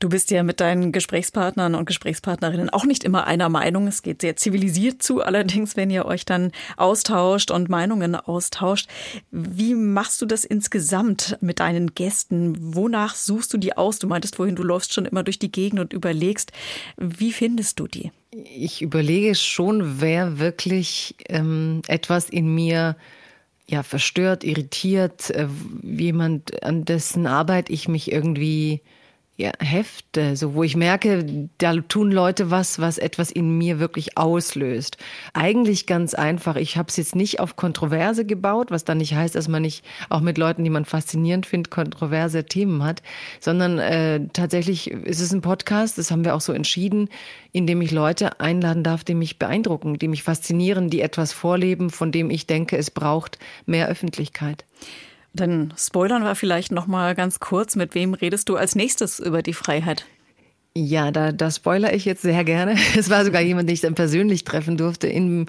Du 0.00 0.08
bist 0.08 0.30
ja 0.30 0.42
mit 0.42 0.60
deinen 0.60 0.92
Gesprächspartnern 0.92 1.74
und 1.74 1.86
Gesprächspartnerinnen 1.86 2.68
auch 2.70 2.84
nicht 2.84 3.04
immer 3.04 3.26
einer 3.26 3.48
Meinung. 3.48 3.86
Es 3.86 4.02
geht 4.02 4.20
sehr 4.20 4.36
zivilisiert 4.36 5.02
zu, 5.02 5.22
allerdings, 5.22 5.76
wenn 5.76 5.90
ihr 5.90 6.04
euch 6.04 6.24
dann 6.24 6.52
austauscht 6.76 7.50
und 7.50 7.68
Meinungen 7.68 8.14
austauscht. 8.14 8.88
Wie 9.30 9.74
machst 9.74 10.20
du 10.20 10.26
das 10.26 10.44
insgesamt 10.44 11.38
mit 11.40 11.60
deinen 11.60 11.94
Gästen? 11.94 12.74
Wonach 12.74 13.14
suchst 13.14 13.52
du 13.54 13.58
die 13.58 13.76
aus? 13.76 13.98
Du 13.98 14.06
meintest 14.06 14.36
vorhin, 14.36 14.56
du 14.56 14.62
läufst 14.62 14.92
schon 14.92 15.06
immer 15.06 15.22
durch 15.22 15.38
die 15.38 15.52
Gegend 15.52 15.80
und 15.80 15.92
überlegst. 15.92 16.52
Wie 16.96 17.32
findest 17.32 17.78
du 17.78 17.86
die? 17.86 18.10
Ich 18.30 18.82
überlege 18.82 19.34
schon, 19.36 20.00
wer 20.00 20.38
wirklich 20.38 21.14
ähm, 21.28 21.82
etwas 21.86 22.28
in 22.28 22.52
mir 22.52 22.96
ja, 23.66 23.82
verstört, 23.82 24.44
irritiert, 24.44 25.30
äh, 25.30 25.46
jemand, 25.82 26.62
an 26.62 26.84
dessen 26.84 27.26
Arbeit 27.26 27.70
ich 27.70 27.88
mich 27.88 28.12
irgendwie 28.12 28.82
ja, 29.36 29.50
Hefte, 29.58 30.36
so 30.36 30.54
wo 30.54 30.62
ich 30.62 30.76
merke, 30.76 31.48
da 31.58 31.74
tun 31.74 32.12
Leute 32.12 32.52
was, 32.52 32.78
was 32.78 32.98
etwas 32.98 33.32
in 33.32 33.58
mir 33.58 33.80
wirklich 33.80 34.16
auslöst. 34.16 34.96
Eigentlich 35.32 35.88
ganz 35.88 36.14
einfach. 36.14 36.54
Ich 36.54 36.76
habe 36.76 36.88
es 36.88 36.96
jetzt 36.96 37.16
nicht 37.16 37.40
auf 37.40 37.56
Kontroverse 37.56 38.24
gebaut, 38.24 38.70
was 38.70 38.84
dann 38.84 38.98
nicht 38.98 39.14
heißt, 39.14 39.34
dass 39.34 39.48
man 39.48 39.62
nicht 39.62 39.84
auch 40.08 40.20
mit 40.20 40.38
Leuten, 40.38 40.62
die 40.62 40.70
man 40.70 40.84
faszinierend 40.84 41.46
findet, 41.46 41.72
kontroverse 41.72 42.44
Themen 42.44 42.84
hat, 42.84 43.02
sondern 43.40 43.80
äh, 43.80 44.20
tatsächlich 44.32 44.92
ist 44.92 45.20
es 45.20 45.32
ein 45.32 45.40
Podcast, 45.40 45.98
das 45.98 46.12
haben 46.12 46.24
wir 46.24 46.36
auch 46.36 46.40
so 46.40 46.52
entschieden, 46.52 47.08
in 47.50 47.66
dem 47.66 47.80
ich 47.80 47.90
Leute 47.90 48.38
einladen 48.38 48.84
darf, 48.84 49.02
die 49.02 49.14
mich 49.14 49.40
beeindrucken, 49.40 49.98
die 49.98 50.08
mich 50.08 50.22
faszinieren, 50.22 50.90
die 50.90 51.00
etwas 51.00 51.32
vorleben, 51.32 51.90
von 51.90 52.12
dem 52.12 52.30
ich 52.30 52.46
denke, 52.46 52.76
es 52.76 52.92
braucht 52.92 53.40
mehr 53.66 53.88
Öffentlichkeit. 53.88 54.64
Dann 55.34 55.74
spoilern 55.76 56.22
wir 56.22 56.36
vielleicht 56.36 56.70
noch 56.70 56.86
mal 56.86 57.14
ganz 57.16 57.40
kurz, 57.40 57.74
mit 57.74 57.94
wem 57.94 58.14
redest 58.14 58.48
du 58.48 58.56
als 58.56 58.76
nächstes 58.76 59.18
über 59.18 59.42
die 59.42 59.52
Freiheit? 59.52 60.06
Ja, 60.76 61.12
da, 61.12 61.30
da 61.30 61.52
spoiler 61.52 61.94
ich 61.94 62.04
jetzt 62.04 62.22
sehr 62.22 62.42
gerne. 62.42 62.74
Es 62.96 63.08
war 63.08 63.24
sogar 63.24 63.40
jemand, 63.40 63.68
den 63.68 63.74
ich 63.74 63.80
dann 63.80 63.94
persönlich 63.94 64.42
treffen 64.42 64.76
durfte 64.76 65.06
in 65.06 65.46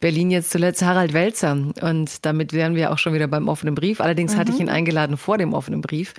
Berlin 0.00 0.30
jetzt 0.30 0.50
zuletzt, 0.50 0.82
Harald 0.82 1.14
Welzer. 1.14 1.52
Und 1.80 2.26
damit 2.26 2.52
wären 2.52 2.74
wir 2.74 2.92
auch 2.92 2.98
schon 2.98 3.14
wieder 3.14 3.26
beim 3.26 3.48
offenen 3.48 3.74
Brief. 3.74 4.02
Allerdings 4.02 4.34
mhm. 4.34 4.38
hatte 4.38 4.50
ich 4.52 4.58
mhm. 4.58 4.64
ihn 4.64 4.68
eingeladen 4.68 5.16
vor 5.16 5.38
dem 5.38 5.54
offenen 5.54 5.80
Brief. 5.80 6.12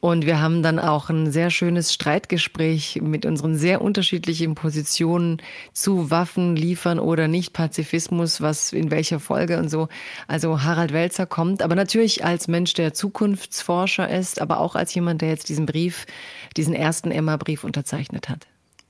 Und 0.00 0.26
wir 0.26 0.40
haben 0.40 0.64
dann 0.64 0.80
auch 0.80 1.10
ein 1.10 1.30
sehr 1.30 1.50
schönes 1.50 1.92
Streitgespräch 1.92 3.00
mit 3.00 3.24
unseren 3.24 3.54
sehr 3.54 3.80
unterschiedlichen 3.80 4.56
Positionen 4.56 5.40
zu 5.72 6.10
Waffen 6.10 6.56
liefern 6.56 6.98
oder 6.98 7.28
nicht, 7.28 7.52
Pazifismus, 7.52 8.40
was 8.40 8.72
in 8.72 8.90
welcher 8.90 9.20
Folge 9.20 9.58
und 9.58 9.68
so. 9.68 9.86
Also 10.26 10.64
Harald 10.64 10.92
Welzer 10.92 11.26
kommt, 11.26 11.62
aber 11.62 11.76
natürlich 11.76 12.24
als 12.24 12.48
Mensch, 12.48 12.74
der 12.74 12.94
Zukunftsforscher 12.94 14.10
ist, 14.10 14.40
aber 14.40 14.58
auch 14.58 14.74
als 14.74 14.92
jemand, 14.92 15.22
der 15.22 15.28
jetzt 15.28 15.48
diesen 15.48 15.66
Brief, 15.66 16.06
diesen 16.56 16.74
ersten 16.74 17.12
Emma-Brief 17.12 17.62
unterzeichnet 17.62 17.91
hat. 17.92 18.46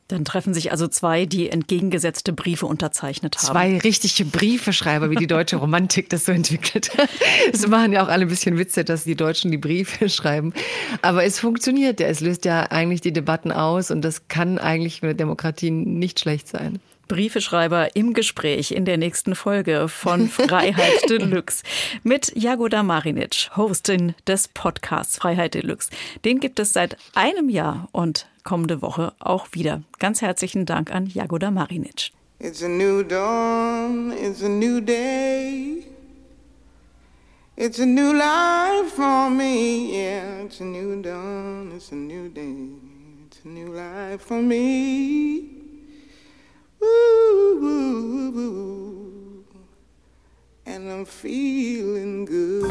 Dann 0.09 0.27
treffen 0.27 0.53
sich 0.53 0.73
also 0.73 0.89
zwei, 0.89 1.25
die 1.25 1.49
entgegengesetzte 1.49 2.35
Briefe 2.35 2.67
unterzeichnet 2.67 3.39
haben. 3.39 3.47
Zwei 3.47 3.79
richtige 3.79 4.29
Briefeschreiber, 4.29 5.11
wie 5.11 5.17
die 5.17 5.27
deutsche 5.27 5.57
Romantik 5.57 6.11
das 6.11 6.27
so 6.27 6.33
entwickelt 6.33 6.97
hat. 6.99 7.09
Es 7.51 7.67
machen 7.67 7.95
ja 7.95 8.05
auch 8.05 8.09
alle 8.09 8.27
ein 8.27 8.29
bisschen 8.29 8.59
Witze, 8.59 8.85
dass 8.85 9.05
die 9.05 9.15
Deutschen 9.15 9.51
die 9.51 9.59
Briefe 9.59 10.11
schreiben. 10.11 10.53
Aber 11.01 11.25
es 11.25 11.39
funktioniert 11.39 11.99
ja. 11.99 12.09
Es 12.09 12.21
löst 12.21 12.45
ja 12.45 12.65
eigentlich 12.71 13.01
die 13.01 13.13
Debatten 13.13 13.53
aus 13.53 13.91
und 13.91 14.03
das 14.03 14.29
kann 14.29 14.59
eigentlich 14.59 15.01
für 15.01 15.07
eine 15.07 15.15
Demokratie 15.15 15.71
nicht 15.71 16.21
schlecht 16.21 16.47
sein. 16.47 16.79
Briefeschreiber 17.09 17.97
im 17.97 18.15
Gespräch 18.15 18.73
in 18.73 18.85
der 18.85 18.97
nächsten 18.97 19.35
Folge 19.35 19.89
von 19.89 20.29
Freiheit 20.29 20.93
Deluxe 21.11 21.63
mit 22.03 22.33
Jagoda 22.37 22.83
Marinic, 22.83 23.51
Hostin 23.57 24.15
des 24.27 24.49
Podcasts 24.49 25.17
Freiheit 25.17 25.55
Deluxe. 25.55 25.91
Den 26.25 26.41
gibt 26.41 26.59
es 26.59 26.73
seit 26.73 26.97
einem 27.15 27.49
Jahr 27.49 27.89
und 27.93 28.27
kommende 28.45 28.83
Woche 28.83 29.13
auch 29.19 29.49
wieder. 29.53 29.83
Ganz 29.99 30.23
herzlichen 30.23 30.67
Dank 30.67 30.93
an 30.93 31.07
Jagoda 31.07 31.51
Marinic. 31.51 32.11
It's 32.39 32.63
a 32.63 32.69
new 32.69 33.03
dawn, 33.05 34.13
it's 34.13 34.43
a 34.43 34.49
new 34.49 34.81
day. 34.81 35.87
It's 37.57 37.79
a 37.79 37.87
new 37.87 38.13
life 38.13 38.95
for 38.97 39.31
me, 39.31 39.95
yeah. 39.95 40.45
It's 40.45 40.61
a 40.61 40.65
new 40.65 41.01
dawn, 41.03 41.73
it's 41.77 41.93
a 41.93 41.95
new 41.95 42.29
day. 42.29 42.69
It's 43.27 43.45
a 43.45 43.49
new 43.49 43.73
life 43.73 44.23
for 44.23 44.43
me. 44.43 45.63
and 50.67 50.91
I'm 50.91 51.05
feeling 51.05 52.25
good. 52.25 52.71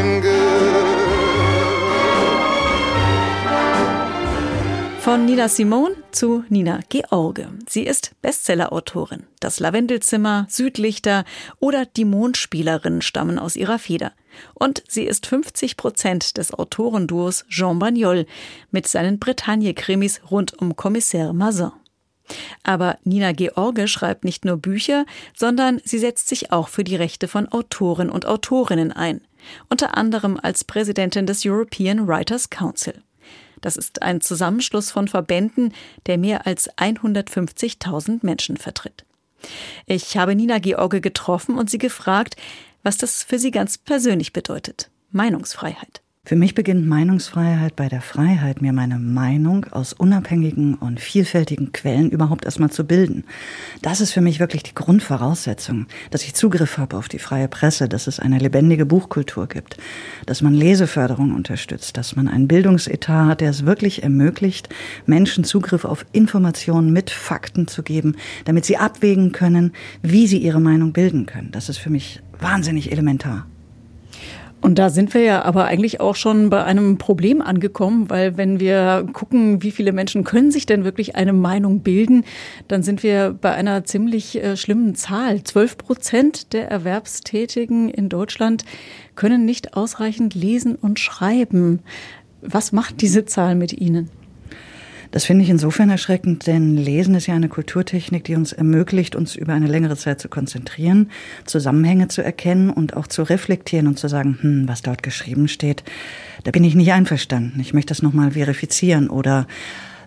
Von 5.11 5.25
Nina 5.25 5.49
Simone 5.49 5.97
zu 6.11 6.45
Nina 6.47 6.79
George. 6.87 7.45
Sie 7.67 7.83
ist 7.83 8.13
Bestsellerautorin. 8.21 9.23
Das 9.41 9.59
Lavendelzimmer, 9.59 10.47
Südlichter 10.49 11.25
oder 11.59 11.85
Die 11.85 12.05
Mondspielerin 12.05 13.01
stammen 13.01 13.37
aus 13.37 13.57
ihrer 13.57 13.77
Feder. 13.77 14.13
Und 14.53 14.83
sie 14.87 15.03
ist 15.03 15.25
50 15.25 15.75
Prozent 15.75 16.37
des 16.37 16.53
Autorenduos 16.53 17.43
Jean 17.49 17.77
Bagnol 17.77 18.25
mit 18.71 18.87
seinen 18.87 19.19
Bretagne-Krimis 19.19 20.21
rund 20.31 20.57
um 20.57 20.77
Kommissär 20.77 21.33
Mazin. 21.33 21.73
Aber 22.63 22.97
Nina 23.03 23.33
George 23.33 23.89
schreibt 23.89 24.23
nicht 24.23 24.45
nur 24.45 24.55
Bücher, 24.55 25.05
sondern 25.35 25.81
sie 25.83 25.99
setzt 25.99 26.29
sich 26.29 26.53
auch 26.53 26.69
für 26.69 26.85
die 26.85 26.95
Rechte 26.95 27.27
von 27.27 27.49
Autoren 27.49 28.09
und 28.09 28.25
Autorinnen 28.25 28.93
ein, 28.93 29.19
unter 29.67 29.97
anderem 29.97 30.39
als 30.41 30.63
Präsidentin 30.63 31.25
des 31.25 31.45
European 31.45 32.07
Writers 32.07 32.49
Council. 32.49 33.03
Das 33.61 33.77
ist 33.77 34.01
ein 34.01 34.21
Zusammenschluss 34.21 34.91
von 34.91 35.07
Verbänden, 35.07 35.73
der 36.07 36.17
mehr 36.17 36.47
als 36.47 36.69
150.000 36.77 38.19
Menschen 38.23 38.57
vertritt. 38.57 39.05
Ich 39.85 40.17
habe 40.17 40.35
Nina 40.35 40.59
George 40.59 41.01
getroffen 41.01 41.57
und 41.57 41.69
sie 41.69 41.77
gefragt, 41.77 42.35
was 42.83 42.97
das 42.97 43.23
für 43.23 43.39
sie 43.39 43.51
ganz 43.51 43.77
persönlich 43.77 44.33
bedeutet. 44.33 44.89
Meinungsfreiheit. 45.11 46.00
Für 46.23 46.35
mich 46.35 46.53
beginnt 46.55 46.87
Meinungsfreiheit 46.87 47.75
bei 47.75 47.89
der 47.89 47.99
Freiheit, 47.99 48.61
mir 48.61 48.71
meine 48.71 48.99
Meinung 48.99 49.65
aus 49.71 49.91
unabhängigen 49.91 50.75
und 50.75 50.99
vielfältigen 50.99 51.73
Quellen 51.73 52.11
überhaupt 52.11 52.45
erstmal 52.45 52.69
zu 52.69 52.85
bilden. 52.85 53.25
Das 53.81 53.99
ist 54.01 54.13
für 54.13 54.21
mich 54.21 54.39
wirklich 54.39 54.63
die 54.63 54.75
Grundvoraussetzung, 54.75 55.87
dass 56.11 56.23
ich 56.23 56.35
Zugriff 56.35 56.77
habe 56.77 56.95
auf 56.95 57.09
die 57.09 57.19
freie 57.19 57.47
Presse, 57.47 57.89
dass 57.89 58.07
es 58.07 58.19
eine 58.19 58.37
lebendige 58.37 58.85
Buchkultur 58.85 59.47
gibt, 59.47 59.77
dass 60.25 60.41
man 60.41 60.53
Leseförderung 60.53 61.33
unterstützt, 61.33 61.97
dass 61.97 62.15
man 62.15 62.27
einen 62.27 62.47
Bildungsetat 62.47 63.27
hat, 63.27 63.41
der 63.41 63.49
es 63.49 63.65
wirklich 63.65 64.03
ermöglicht, 64.03 64.69
Menschen 65.05 65.43
Zugriff 65.43 65.85
auf 65.85 66.05
Informationen 66.13 66.93
mit 66.93 67.09
Fakten 67.09 67.67
zu 67.67 67.81
geben, 67.83 68.15
damit 68.45 68.63
sie 68.63 68.77
abwägen 68.77 69.31
können, 69.31 69.73
wie 70.01 70.27
sie 70.27 70.37
ihre 70.37 70.61
Meinung 70.61 70.93
bilden 70.93 71.25
können. 71.25 71.51
Das 71.51 71.67
ist 71.67 71.79
für 71.79 71.89
mich 71.89 72.21
wahnsinnig 72.39 72.91
elementar. 72.91 73.47
Und 74.61 74.77
da 74.77 74.91
sind 74.91 75.15
wir 75.15 75.21
ja 75.21 75.41
aber 75.41 75.65
eigentlich 75.65 75.99
auch 75.99 76.15
schon 76.15 76.51
bei 76.51 76.63
einem 76.63 76.99
Problem 76.99 77.41
angekommen, 77.41 78.11
weil 78.11 78.37
wenn 78.37 78.59
wir 78.59 79.07
gucken, 79.11 79.63
wie 79.63 79.71
viele 79.71 79.91
Menschen 79.91 80.23
können 80.23 80.51
sich 80.51 80.67
denn 80.67 80.83
wirklich 80.83 81.15
eine 81.15 81.33
Meinung 81.33 81.79
bilden, 81.79 82.23
dann 82.67 82.83
sind 82.83 83.01
wir 83.01 83.35
bei 83.41 83.51
einer 83.51 83.85
ziemlich 83.85 84.41
äh, 84.41 84.55
schlimmen 84.55 84.93
Zahl. 84.93 85.43
Zwölf 85.43 85.79
Prozent 85.79 86.53
der 86.53 86.69
Erwerbstätigen 86.69 87.89
in 87.89 88.07
Deutschland 88.07 88.63
können 89.15 89.45
nicht 89.45 89.75
ausreichend 89.75 90.35
lesen 90.35 90.75
und 90.75 90.99
schreiben. 90.99 91.79
Was 92.43 92.71
macht 92.71 93.01
diese 93.01 93.25
Zahl 93.25 93.55
mit 93.55 93.73
Ihnen? 93.73 94.09
Das 95.11 95.25
finde 95.25 95.43
ich 95.43 95.49
insofern 95.49 95.89
erschreckend, 95.89 96.47
denn 96.47 96.77
Lesen 96.77 97.15
ist 97.15 97.27
ja 97.27 97.35
eine 97.35 97.49
Kulturtechnik, 97.49 98.23
die 98.23 98.35
uns 98.35 98.53
ermöglicht, 98.53 99.15
uns 99.15 99.35
über 99.35 99.53
eine 99.53 99.67
längere 99.67 99.97
Zeit 99.97 100.21
zu 100.21 100.29
konzentrieren, 100.29 101.09
Zusammenhänge 101.45 102.07
zu 102.07 102.23
erkennen 102.23 102.69
und 102.69 102.95
auch 102.95 103.07
zu 103.07 103.23
reflektieren 103.23 103.87
und 103.87 103.99
zu 103.99 104.07
sagen, 104.07 104.37
hm, 104.39 104.67
was 104.69 104.81
dort 104.81 105.03
geschrieben 105.03 105.49
steht, 105.49 105.83
da 106.45 106.51
bin 106.51 106.63
ich 106.63 106.75
nicht 106.75 106.93
einverstanden. 106.93 107.59
Ich 107.59 107.73
möchte 107.73 107.89
das 107.89 108.01
nochmal 108.01 108.31
verifizieren 108.31 109.09
oder 109.09 109.47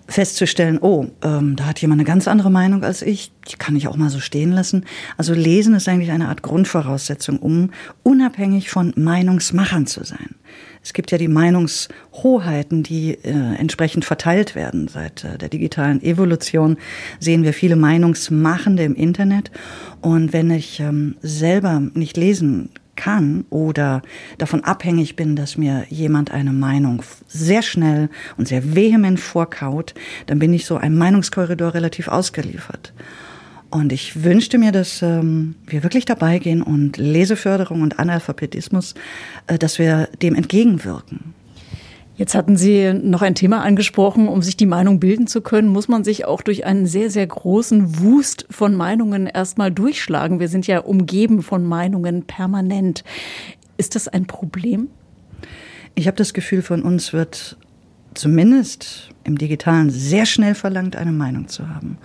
festzustellen, 0.07 0.79
oh, 0.81 1.07
ähm, 1.23 1.57
da 1.57 1.67
hat 1.67 1.81
jemand 1.81 2.01
eine 2.01 2.07
ganz 2.07 2.29
andere 2.29 2.51
Meinung 2.51 2.85
als 2.85 3.03
ich, 3.03 3.33
die 3.49 3.57
kann 3.57 3.77
ich 3.77 3.89
auch 3.89 3.97
mal 3.97 4.11
so 4.11 4.21
stehen 4.21 4.53
lassen. 4.53 4.85
Also 5.17 5.35
Lesen 5.35 5.75
ist 5.75 5.89
eigentlich 5.89 6.11
eine 6.11 6.29
Art 6.29 6.43
Grundvoraussetzung, 6.43 7.39
um 7.39 7.71
unabhängig 8.03 8.71
von 8.71 8.93
Meinungsmachern 8.97 9.87
zu 9.87 10.05
sein. 10.05 10.35
Es 10.85 10.93
gibt 10.93 11.11
ja 11.11 11.19
die 11.19 11.29
Meinungshoheiten, 11.29 12.83
die 12.83 13.15
äh, 13.15 13.55
entsprechend 13.57 14.05
verteilt 14.05 14.55
werden. 14.55 14.87
Seit 14.87 15.25
äh, 15.25 15.39
der 15.39 15.49
digitalen 15.49 16.03
Evolution 16.03 16.77
sehen 17.19 17.43
wir 17.43 17.55
viele 17.55 17.75
Meinungsmachende 17.75 18.85
im 18.85 18.95
Internet. 18.95 19.51
Und 20.03 20.35
wenn 20.35 20.51
ich 20.51 20.81
ähm, 20.81 21.17
selber 21.23 21.83
nicht 21.95 22.19
lesen 22.19 22.69
kann 22.97 23.47
oder 23.49 24.03
davon 24.37 24.63
abhängig 24.63 25.17
bin, 25.17 25.37
dass 25.37 25.57
mir 25.57 25.87
jemand 25.89 26.31
eine 26.31 26.53
Meinung 26.53 27.03
sehr 27.27 27.63
schnell 27.63 28.11
und 28.37 28.47
sehr 28.47 28.75
vehement 28.75 29.19
vorkaut, 29.19 29.95
dann 30.27 30.39
bin 30.39 30.53
ich 30.53 30.67
so 30.67 30.77
einem 30.77 30.99
Meinungskorridor 30.99 31.73
relativ 31.73 32.09
ausgeliefert. 32.09 32.93
Und 33.71 33.93
ich 33.93 34.23
wünschte 34.23 34.59
mir, 34.59 34.71
dass 34.71 35.03
ähm, 35.03 35.57
wir 35.67 35.83
wirklich 35.83 36.05
dabei 36.05 36.39
gehen 36.39 36.63
und 36.63 36.97
Leseförderung 36.97 37.83
und 37.83 37.99
Analphabetismus, 37.99 38.95
äh, 39.47 39.59
dass 39.59 39.79
wir 39.79 40.09
dem 40.23 40.35
entgegenwirken. 40.35 41.35
Jetzt 42.17 42.37
hatten 42.37 42.57
Sie 42.57 42.93
noch 42.93 43.23
ein 43.23 43.35
Thema 43.35 43.63
angesprochen, 43.63 44.29
um 44.29 44.41
sich 44.41 44.57
die 44.57 44.67
Meinung 44.67 45.01
bilden 45.01 45.27
zu 45.27 45.41
können, 45.41 45.67
muss 45.67 45.89
man 45.89 46.05
sich 46.05 46.25
auch 46.25 46.43
durch 46.43 46.65
einen 46.65 46.87
sehr, 46.87 47.11
sehr 47.11 47.27
großen 47.27 47.99
Wust 48.01 48.47
von 48.51 48.77
Meinungen 48.77 49.27
erstmal 49.27 49.73
durchschlagen. 49.73 50.39
Wir 50.39 50.49
sind 50.49 50.69
ja 50.69 50.79
umgeben 50.79 51.43
von 51.43 51.65
Meinungen 51.65 52.23
permanent. 52.23 53.03
Ist 53.79 53.97
das 53.97 54.07
ein 54.07 54.27
Problem? 54.27 54.91
Ich 55.97 56.07
habe 56.07 56.17
das 56.17 56.35
Gefühl, 56.35 56.63
von 56.63 56.83
uns 56.83 57.13
wird 57.13 57.57
zumindest 58.15 59.11
im 59.25 59.37
digitalen 59.37 59.91
sehr 59.91 60.25
schnell 60.25 60.55
verlangt, 60.55 60.95
eine 60.95 61.13
Meinung 61.13 61.49
zu 61.49 61.69
haben. 61.69 61.99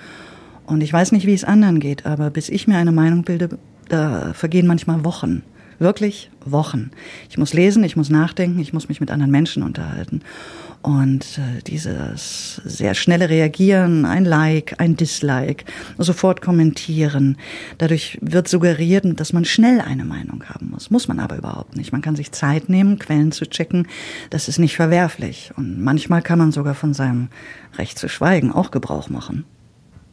Und 0.69 0.82
ich 0.82 0.93
weiß 0.93 1.12
nicht, 1.13 1.25
wie 1.25 1.34
es 1.34 1.43
anderen 1.43 1.79
geht, 1.79 2.05
aber 2.05 2.29
bis 2.29 2.47
ich 2.47 2.67
mir 2.67 2.77
eine 2.77 2.91
Meinung 2.91 3.23
bilde, 3.23 3.58
da 3.88 4.34
vergehen 4.34 4.67
manchmal 4.67 5.03
Wochen. 5.03 5.41
Wirklich 5.79 6.29
Wochen. 6.45 6.91
Ich 7.29 7.39
muss 7.39 7.53
lesen, 7.53 7.84
ich 7.84 7.95
muss 7.95 8.10
nachdenken, 8.10 8.60
ich 8.60 8.71
muss 8.71 8.88
mich 8.88 8.99
mit 8.99 9.10
anderen 9.10 9.32
Menschen 9.32 9.63
unterhalten. 9.63 10.21
Und 10.84 11.39
äh, 11.39 11.63
dieses 11.65 12.62
sehr 12.65 12.93
schnelle 12.93 13.29
Reagieren, 13.29 14.05
ein 14.05 14.25
Like, 14.25 14.75
ein 14.79 14.95
Dislike, 14.95 15.65
sofort 15.97 16.41
kommentieren, 16.41 17.38
dadurch 17.79 18.19
wird 18.21 18.47
suggeriert, 18.47 19.19
dass 19.19 19.34
man 19.34 19.45
schnell 19.45 19.82
eine 19.82 20.05
Meinung 20.05 20.43
haben 20.45 20.69
muss. 20.69 20.91
Muss 20.91 21.08
man 21.08 21.19
aber 21.19 21.38
überhaupt 21.38 21.75
nicht. 21.75 21.91
Man 21.91 22.01
kann 22.01 22.15
sich 22.15 22.32
Zeit 22.32 22.69
nehmen, 22.69 22.99
Quellen 22.99 23.32
zu 23.32 23.49
checken. 23.49 23.88
Das 24.29 24.47
ist 24.47 24.60
nicht 24.60 24.75
verwerflich. 24.75 25.51
Und 25.58 25.82
manchmal 25.82 26.21
kann 26.21 26.38
man 26.38 26.51
sogar 26.51 26.75
von 26.75 26.93
seinem 26.93 27.29
Recht 27.77 27.97
zu 27.97 28.08
schweigen 28.08 28.51
auch 28.51 28.69
Gebrauch 28.69 29.10
machen. 29.10 29.45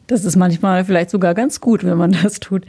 Das 0.07 0.23
ist 0.23 0.37
manchmal 0.37 0.85
vielleicht 0.85 1.09
sogar 1.09 1.33
ganz 1.33 1.59
gut, 1.59 1.83
wenn 1.83 1.97
man 1.97 2.11
das 2.23 2.39
tut. 2.39 2.65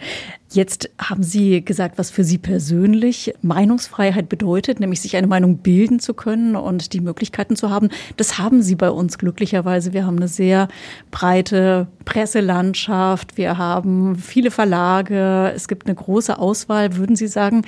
Jetzt 0.50 0.90
haben 1.00 1.22
Sie 1.22 1.64
gesagt, 1.64 1.98
was 1.98 2.10
für 2.10 2.24
Sie 2.24 2.38
persönlich 2.38 3.34
Meinungsfreiheit 3.42 4.28
bedeutet, 4.28 4.80
nämlich 4.80 5.00
sich 5.00 5.16
eine 5.16 5.28
Meinung 5.28 5.58
bilden 5.58 6.00
zu 6.00 6.14
können 6.14 6.56
und 6.56 6.92
die 6.92 7.00
Möglichkeiten 7.00 7.54
zu 7.54 7.70
haben. 7.70 7.90
Das 8.16 8.38
haben 8.38 8.62
Sie 8.62 8.74
bei 8.74 8.90
uns 8.90 9.18
glücklicherweise. 9.18 9.92
Wir 9.92 10.04
haben 10.04 10.16
eine 10.16 10.28
sehr 10.28 10.68
breite 11.10 11.86
Presselandschaft. 12.04 13.36
Wir 13.36 13.56
haben 13.56 14.16
viele 14.16 14.50
Verlage. 14.50 15.52
Es 15.54 15.68
gibt 15.68 15.86
eine 15.86 15.94
große 15.94 16.38
Auswahl. 16.38 16.96
Würden 16.96 17.14
Sie 17.14 17.28
sagen, 17.28 17.62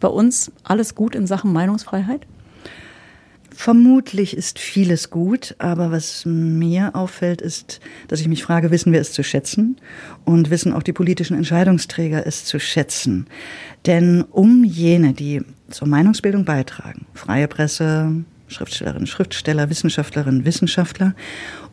bei 0.00 0.08
uns 0.08 0.52
alles 0.62 0.94
gut 0.94 1.16
in 1.16 1.26
Sachen 1.26 1.52
Meinungsfreiheit? 1.52 2.26
Vermutlich 3.60 4.36
ist 4.36 4.60
vieles 4.60 5.10
gut, 5.10 5.56
aber 5.58 5.90
was 5.90 6.24
mir 6.24 6.94
auffällt, 6.94 7.42
ist, 7.42 7.80
dass 8.06 8.20
ich 8.20 8.28
mich 8.28 8.44
frage, 8.44 8.70
wissen 8.70 8.92
wir 8.92 9.00
es 9.00 9.10
zu 9.10 9.24
schätzen? 9.24 9.78
Und 10.24 10.50
wissen 10.50 10.72
auch 10.72 10.84
die 10.84 10.92
politischen 10.92 11.36
Entscheidungsträger 11.36 12.24
es 12.24 12.44
zu 12.44 12.60
schätzen? 12.60 13.26
Denn 13.84 14.22
um 14.22 14.62
jene, 14.62 15.12
die 15.12 15.42
zur 15.70 15.88
Meinungsbildung 15.88 16.44
beitragen, 16.44 17.06
freie 17.14 17.48
Presse, 17.48 18.22
Schriftstellerinnen, 18.46 19.08
Schriftsteller, 19.08 19.68
Wissenschaftlerinnen, 19.70 20.44
Wissenschaftler, 20.44 21.16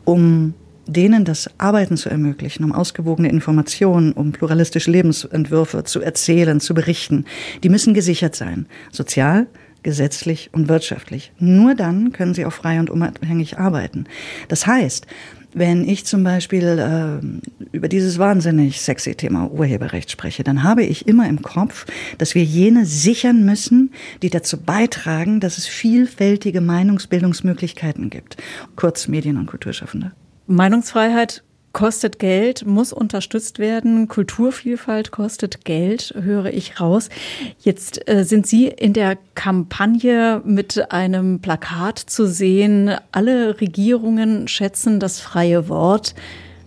um 0.04 0.54
denen 0.88 1.24
das 1.24 1.48
Arbeiten 1.56 1.96
zu 1.96 2.08
ermöglichen, 2.08 2.64
um 2.64 2.72
ausgewogene 2.72 3.28
Informationen, 3.28 4.12
um 4.12 4.32
pluralistische 4.32 4.90
Lebensentwürfe 4.90 5.84
zu 5.84 6.00
erzählen, 6.00 6.58
zu 6.58 6.74
berichten, 6.74 7.26
die 7.62 7.68
müssen 7.68 7.94
gesichert 7.94 8.34
sein. 8.34 8.66
Sozial, 8.90 9.46
gesetzlich 9.86 10.50
und 10.52 10.68
wirtschaftlich. 10.68 11.30
Nur 11.38 11.76
dann 11.76 12.10
können 12.10 12.34
sie 12.34 12.44
auch 12.44 12.52
frei 12.52 12.80
und 12.80 12.90
unabhängig 12.90 13.58
arbeiten. 13.58 14.06
Das 14.48 14.66
heißt, 14.66 15.06
wenn 15.54 15.88
ich 15.88 16.04
zum 16.04 16.24
Beispiel 16.24 16.64
äh, 16.64 17.66
über 17.70 17.86
dieses 17.86 18.18
wahnsinnig 18.18 18.80
sexy 18.80 19.14
Thema 19.14 19.48
Urheberrecht 19.48 20.10
spreche, 20.10 20.42
dann 20.42 20.64
habe 20.64 20.82
ich 20.82 21.06
immer 21.06 21.28
im 21.28 21.40
Kopf, 21.40 21.86
dass 22.18 22.34
wir 22.34 22.42
jene 22.42 22.84
sichern 22.84 23.44
müssen, 23.44 23.92
die 24.22 24.30
dazu 24.30 24.60
beitragen, 24.60 25.38
dass 25.38 25.56
es 25.56 25.68
vielfältige 25.68 26.60
Meinungsbildungsmöglichkeiten 26.60 28.10
gibt. 28.10 28.38
Kurz 28.74 29.06
Medien- 29.06 29.36
und 29.36 29.46
Kulturschaffende. 29.46 30.10
Meinungsfreiheit 30.48 31.44
kostet 31.76 32.18
Geld, 32.18 32.64
muss 32.64 32.90
unterstützt 32.94 33.58
werden. 33.58 34.08
Kulturvielfalt 34.08 35.10
kostet 35.10 35.66
Geld, 35.66 36.14
höre 36.18 36.46
ich 36.46 36.80
raus. 36.80 37.10
Jetzt 37.58 38.08
äh, 38.08 38.24
sind 38.24 38.46
Sie 38.46 38.68
in 38.68 38.94
der 38.94 39.18
Kampagne 39.34 40.40
mit 40.42 40.90
einem 40.90 41.40
Plakat 41.40 41.98
zu 41.98 42.26
sehen. 42.26 42.96
Alle 43.12 43.60
Regierungen 43.60 44.48
schätzen 44.48 45.00
das 45.00 45.20
freie 45.20 45.68
Wort, 45.68 46.14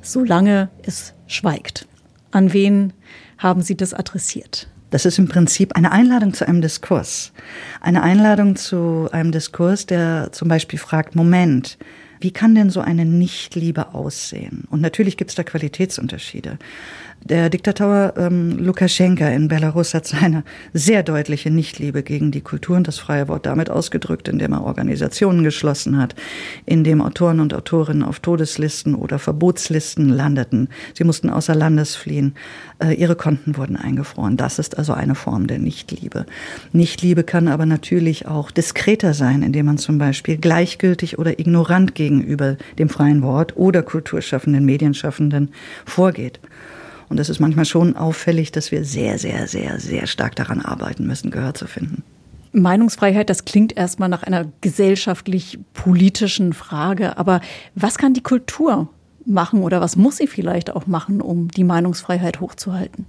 solange 0.03 0.69
es 0.83 1.15
schweigt. 1.25 1.87
An 2.29 2.53
wen 2.53 2.93
haben 3.39 3.63
Sie 3.63 3.75
das 3.75 3.95
adressiert? 3.95 4.67
Das 4.91 5.05
ist 5.05 5.17
im 5.17 5.27
Prinzip 5.27 5.75
eine 5.75 5.91
Einladung 5.91 6.35
zu 6.35 6.47
einem 6.47 6.61
Diskurs. 6.61 7.31
Eine 7.81 8.03
Einladung 8.03 8.57
zu 8.57 9.09
einem 9.11 9.31
Diskurs, 9.31 9.87
der 9.87 10.31
zum 10.33 10.49
Beispiel 10.49 10.77
fragt, 10.77 11.15
Moment, 11.15 11.79
Wie 12.19 12.31
kann 12.31 12.55
denn 12.55 12.69
so 12.69 12.81
eine 12.81 13.05
Nichtliebe 13.05 13.93
aussehen? 13.93 14.65
Und 14.69 14.81
natürlich 14.81 15.15
gibt 15.17 15.31
es 15.31 15.35
da 15.35 15.43
Qualitätsunterschiede. 15.43 16.57
Der 17.25 17.49
Diktator 17.49 18.13
ähm, 18.17 18.57
Lukaschenka 18.57 19.27
in 19.27 19.49
Belarus 19.49 19.93
hat 19.93 20.07
seine 20.07 20.43
sehr 20.73 21.03
deutliche 21.03 21.51
Nichtliebe 21.51 22.01
gegen 22.01 22.31
die 22.31 22.41
Kultur 22.41 22.77
und 22.77 22.87
das 22.87 22.97
freie 22.97 23.27
Wort 23.27 23.45
damit 23.45 23.69
ausgedrückt, 23.69 24.27
indem 24.27 24.53
er 24.53 24.63
Organisationen 24.63 25.43
geschlossen 25.43 25.97
hat, 25.97 26.15
indem 26.65 27.01
Autoren 27.01 27.39
und 27.39 27.53
Autorinnen 27.53 28.03
auf 28.03 28.19
Todeslisten 28.19 28.95
oder 28.95 29.19
Verbotslisten 29.19 30.09
landeten. 30.09 30.69
Sie 30.93 31.03
mussten 31.03 31.29
außer 31.29 31.53
Landes 31.53 31.95
fliehen. 31.95 32.35
Äh, 32.79 32.93
ihre 32.93 33.15
Konten 33.15 33.57
wurden 33.57 33.75
eingefroren. 33.75 34.37
Das 34.37 34.57
ist 34.57 34.77
also 34.77 34.93
eine 34.93 35.13
Form 35.13 35.47
der 35.47 35.59
Nichtliebe. 35.59 36.25
Nichtliebe 36.71 37.23
kann 37.23 37.47
aber 37.47 37.65
natürlich 37.65 38.27
auch 38.27 38.49
diskreter 38.49 39.13
sein, 39.13 39.43
indem 39.43 39.65
man 39.65 39.77
zum 39.77 39.97
Beispiel 39.97 40.37
gleichgültig 40.37 41.19
oder 41.19 41.37
ignorant 41.37 41.95
gegenüber 41.95 42.55
dem 42.79 42.89
freien 42.89 43.21
Wort 43.21 43.57
oder 43.57 43.83
Kulturschaffenden, 43.83 44.65
Medienschaffenden 44.65 45.51
vorgeht. 45.85 46.39
Und 47.09 47.19
es 47.19 47.29
ist 47.29 47.39
manchmal 47.39 47.65
schon 47.65 47.95
auffällig, 47.95 48.51
dass 48.51 48.71
wir 48.71 48.85
sehr, 48.85 49.17
sehr, 49.17 49.47
sehr, 49.47 49.79
sehr 49.79 50.07
stark 50.07 50.35
daran 50.35 50.61
arbeiten 50.61 51.07
müssen, 51.07 51.31
Gehör 51.31 51.53
zu 51.53 51.67
finden. 51.67 52.03
Meinungsfreiheit, 52.51 53.29
das 53.29 53.45
klingt 53.45 53.75
erstmal 53.75 54.09
nach 54.09 54.23
einer 54.23 54.45
gesellschaftlich-politischen 54.61 56.53
Frage. 56.53 57.17
Aber 57.17 57.41
was 57.75 57.97
kann 57.97 58.13
die 58.13 58.23
Kultur 58.23 58.89
machen 59.25 59.61
oder 59.61 59.81
was 59.81 59.95
muss 59.95 60.17
sie 60.17 60.27
vielleicht 60.27 60.71
auch 60.71 60.87
machen, 60.87 61.21
um 61.21 61.49
die 61.49 61.63
Meinungsfreiheit 61.63 62.39
hochzuhalten? 62.39 63.05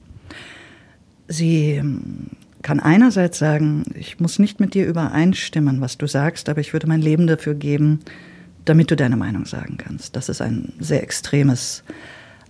Sie 1.29 1.73
ähm, 1.73 2.29
kann 2.63 2.81
einerseits 2.81 3.39
sagen, 3.39 3.85
ich 3.95 4.21
muss 4.21 4.39
nicht 4.39 4.61
mit 4.61 4.75
dir 4.75 4.87
übereinstimmen, 4.87 5.81
was 5.81 5.97
du 5.97 6.07
sagst, 6.07 6.49
aber 6.49 6.61
ich 6.61 6.73
würde 6.73 6.87
mein 6.87 7.01
Leben 7.01 7.27
dafür 7.27 7.55
geben, 7.55 8.01
damit 8.65 8.91
du 8.91 8.97
deine 8.97 9.17
Meinung 9.17 9.47
sagen 9.47 9.79
kannst. 9.79 10.17
Das 10.17 10.29
ist 10.29 10.43
ein 10.43 10.75
sehr 10.79 11.03
extremes, 11.03 11.83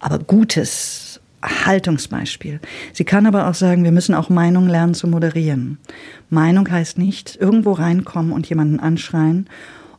aber 0.00 0.18
gutes 0.18 1.09
Haltungsbeispiel. 1.42 2.60
Sie 2.92 3.04
kann 3.04 3.26
aber 3.26 3.48
auch 3.48 3.54
sagen, 3.54 3.84
wir 3.84 3.92
müssen 3.92 4.14
auch 4.14 4.28
Meinung 4.28 4.68
lernen 4.68 4.94
zu 4.94 5.06
moderieren. 5.08 5.78
Meinung 6.28 6.70
heißt 6.70 6.98
nicht 6.98 7.36
irgendwo 7.40 7.72
reinkommen 7.72 8.32
und 8.32 8.48
jemanden 8.48 8.80
anschreien 8.80 9.48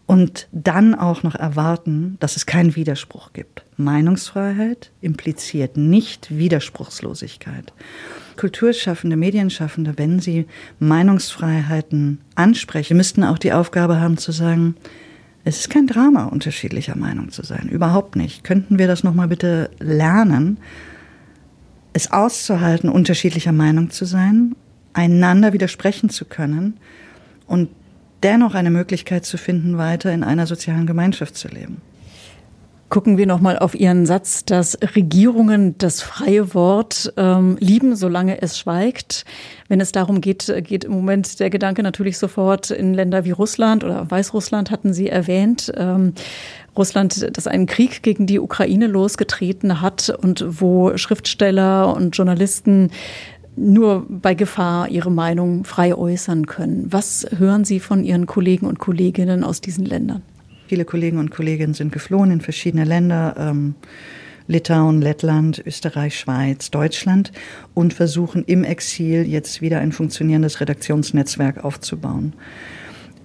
und 0.05 0.49
dann 0.51 0.93
auch 0.93 1.23
noch 1.23 1.35
erwarten, 1.35 2.17
dass 2.19 2.35
es 2.35 2.45
keinen 2.45 2.75
Widerspruch 2.75 3.31
gibt. 3.33 3.63
Meinungsfreiheit 3.77 4.91
impliziert 4.99 5.77
nicht 5.77 6.37
Widerspruchslosigkeit. 6.37 7.71
Kulturschaffende, 8.35 9.15
Medienschaffende, 9.15 9.93
wenn 9.97 10.19
sie 10.19 10.47
Meinungsfreiheiten 10.79 12.19
ansprechen, 12.35 12.97
müssten 12.97 13.23
auch 13.23 13.37
die 13.37 13.53
Aufgabe 13.53 13.99
haben 13.99 14.17
zu 14.17 14.31
sagen, 14.31 14.75
es 15.43 15.59
ist 15.59 15.69
kein 15.69 15.87
Drama, 15.87 16.25
unterschiedlicher 16.25 16.97
Meinung 16.97 17.31
zu 17.31 17.43
sein. 17.43 17.69
Überhaupt 17.69 18.15
nicht. 18.15 18.43
Könnten 18.43 18.77
wir 18.77 18.87
das 18.87 19.03
nochmal 19.03 19.27
bitte 19.27 19.71
lernen? 19.79 20.57
Es 21.93 22.11
auszuhalten, 22.11 22.89
unterschiedlicher 22.89 23.51
Meinung 23.51 23.89
zu 23.89 24.05
sein, 24.05 24.55
einander 24.93 25.53
widersprechen 25.53 26.09
zu 26.09 26.25
können 26.25 26.77
und 27.47 27.69
dennoch 28.23 28.55
eine 28.55 28.71
Möglichkeit 28.71 29.25
zu 29.25 29.37
finden, 29.37 29.77
weiter 29.77 30.11
in 30.11 30.23
einer 30.23 30.47
sozialen 30.47 30.85
Gemeinschaft 30.85 31.35
zu 31.35 31.47
leben. 31.47 31.81
Gucken 32.91 33.17
wir 33.17 33.25
nochmal 33.25 33.57
auf 33.57 33.73
Ihren 33.73 34.05
Satz, 34.05 34.43
dass 34.43 34.77
Regierungen 34.97 35.77
das 35.77 36.01
freie 36.01 36.53
Wort 36.53 37.13
ähm, 37.15 37.55
lieben, 37.61 37.95
solange 37.95 38.41
es 38.41 38.59
schweigt. 38.59 39.23
Wenn 39.69 39.79
es 39.79 39.93
darum 39.93 40.19
geht, 40.19 40.53
geht 40.65 40.83
im 40.83 40.91
Moment 40.91 41.39
der 41.39 41.49
Gedanke 41.49 41.83
natürlich 41.83 42.17
sofort 42.17 42.69
in 42.69 42.93
Länder 42.93 43.23
wie 43.23 43.31
Russland 43.31 43.85
oder 43.85 44.11
Weißrussland 44.11 44.71
hatten 44.71 44.93
Sie 44.93 45.07
erwähnt. 45.07 45.71
Ähm, 45.77 46.15
Russland, 46.77 47.29
das 47.31 47.47
einen 47.47 47.65
Krieg 47.65 48.03
gegen 48.03 48.27
die 48.27 48.41
Ukraine 48.41 48.87
losgetreten 48.87 49.79
hat 49.79 50.09
und 50.09 50.43
wo 50.45 50.97
Schriftsteller 50.97 51.95
und 51.95 52.17
Journalisten 52.17 52.91
nur 53.55 54.05
bei 54.09 54.33
Gefahr 54.33 54.89
ihre 54.89 55.11
Meinung 55.11 55.63
frei 55.63 55.95
äußern 55.95 56.45
können. 56.45 56.87
Was 56.89 57.25
hören 57.37 57.63
Sie 57.63 57.79
von 57.79 58.03
Ihren 58.03 58.25
Kollegen 58.25 58.65
und 58.65 58.79
Kolleginnen 58.79 59.45
aus 59.45 59.61
diesen 59.61 59.85
Ländern? 59.85 60.23
Viele 60.71 60.85
Kollegen 60.85 61.17
und 61.17 61.31
Kolleginnen 61.31 61.73
sind 61.73 61.91
geflohen 61.91 62.31
in 62.31 62.39
verschiedene 62.39 62.85
Länder, 62.85 63.35
ähm, 63.37 63.75
Litauen, 64.47 65.01
Lettland, 65.01 65.61
Österreich, 65.65 66.17
Schweiz, 66.17 66.71
Deutschland 66.71 67.33
und 67.73 67.93
versuchen 67.93 68.45
im 68.45 68.63
Exil 68.63 69.27
jetzt 69.27 69.59
wieder 69.59 69.79
ein 69.79 69.91
funktionierendes 69.91 70.61
Redaktionsnetzwerk 70.61 71.65
aufzubauen. 71.65 72.31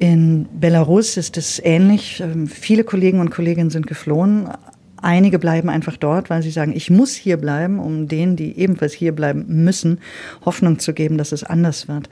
In 0.01 0.49
Belarus 0.59 1.17
ist 1.17 1.37
es 1.37 1.61
ähnlich. 1.63 2.21
Ähm, 2.21 2.49
viele 2.49 2.83
Kollegen 2.83 3.21
und 3.21 3.31
Kolleginnen 3.31 3.71
sind 3.71 3.87
geflohen. 3.87 4.49
Einige 5.01 5.39
bleiben 5.39 5.69
einfach 5.69 5.97
dort, 5.97 6.31
weil 6.31 6.43
sie 6.43 6.51
sagen, 6.51 6.73
ich 6.75 6.91
muss 6.91 7.15
hier 7.15 7.37
bleiben, 7.37 7.79
um 7.79 8.09
denen, 8.09 8.35
die 8.35 8.59
ebenfalls 8.59 8.93
hier 8.93 9.13
bleiben 9.13 9.45
müssen, 9.47 10.01
Hoffnung 10.45 10.81
zu 10.81 10.93
geben, 10.93 11.17
dass 11.17 11.31
es 11.31 11.45
anders 11.45 11.87
wird. 11.87 12.09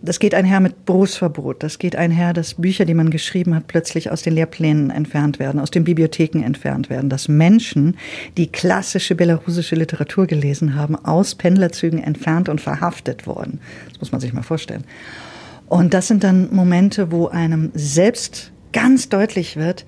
Das 0.00 0.20
geht 0.20 0.32
einher 0.34 0.60
mit 0.60 0.84
Berufsverbot. 0.84 1.62
Das 1.62 1.78
geht 1.78 1.96
einher, 1.96 2.32
dass 2.32 2.54
Bücher, 2.54 2.84
die 2.84 2.94
man 2.94 3.10
geschrieben 3.10 3.54
hat, 3.54 3.66
plötzlich 3.66 4.10
aus 4.10 4.22
den 4.22 4.34
Lehrplänen 4.34 4.90
entfernt 4.90 5.40
werden, 5.40 5.58
aus 5.58 5.72
den 5.72 5.82
Bibliotheken 5.82 6.44
entfernt 6.44 6.88
werden. 6.88 7.10
Dass 7.10 7.26
Menschen, 7.26 7.96
die 8.36 8.46
klassische 8.46 9.16
belarussische 9.16 9.74
Literatur 9.74 10.26
gelesen 10.26 10.76
haben, 10.76 10.94
aus 10.94 11.34
Pendlerzügen 11.34 12.02
entfernt 12.02 12.48
und 12.48 12.60
verhaftet 12.60 13.26
wurden. 13.26 13.60
Das 13.88 14.00
muss 14.00 14.12
man 14.12 14.20
sich 14.20 14.32
mal 14.32 14.42
vorstellen. 14.42 14.84
Und 15.66 15.94
das 15.94 16.06
sind 16.06 16.22
dann 16.22 16.54
Momente, 16.54 17.10
wo 17.10 17.26
einem 17.26 17.70
selbst 17.74 18.52
ganz 18.72 19.08
deutlich 19.08 19.56
wird, 19.56 19.84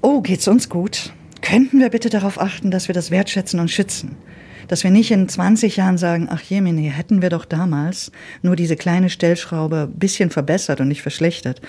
oh, 0.00 0.22
geht's 0.22 0.48
uns 0.48 0.68
gut? 0.68 1.12
Könnten 1.42 1.80
wir 1.80 1.90
bitte 1.90 2.08
darauf 2.08 2.40
achten, 2.40 2.70
dass 2.70 2.88
wir 2.88 2.94
das 2.94 3.10
wertschätzen 3.10 3.60
und 3.60 3.70
schützen? 3.70 4.16
Dass 4.68 4.84
wir 4.84 4.90
nicht 4.90 5.10
in 5.10 5.28
20 5.28 5.76
Jahren 5.76 5.98
sagen, 5.98 6.28
ach 6.30 6.42
Jemini, 6.42 6.90
hätten 6.90 7.22
wir 7.22 7.30
doch 7.30 7.44
damals 7.44 8.12
nur 8.42 8.56
diese 8.56 8.76
kleine 8.76 9.10
Stellschraube 9.10 9.88
ein 9.90 9.98
bisschen 9.98 10.30
verbessert 10.30 10.80
und 10.80 10.88
nicht 10.88 11.02
verschlechtert. 11.02 11.60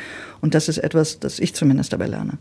Und 0.41 0.55
das 0.55 0.69
ist 0.69 0.77
etwas, 0.77 1.19
das 1.19 1.39
ich 1.39 1.53
zumindest 1.53 1.93
dabei 1.93 2.07
lerne. 2.07 2.37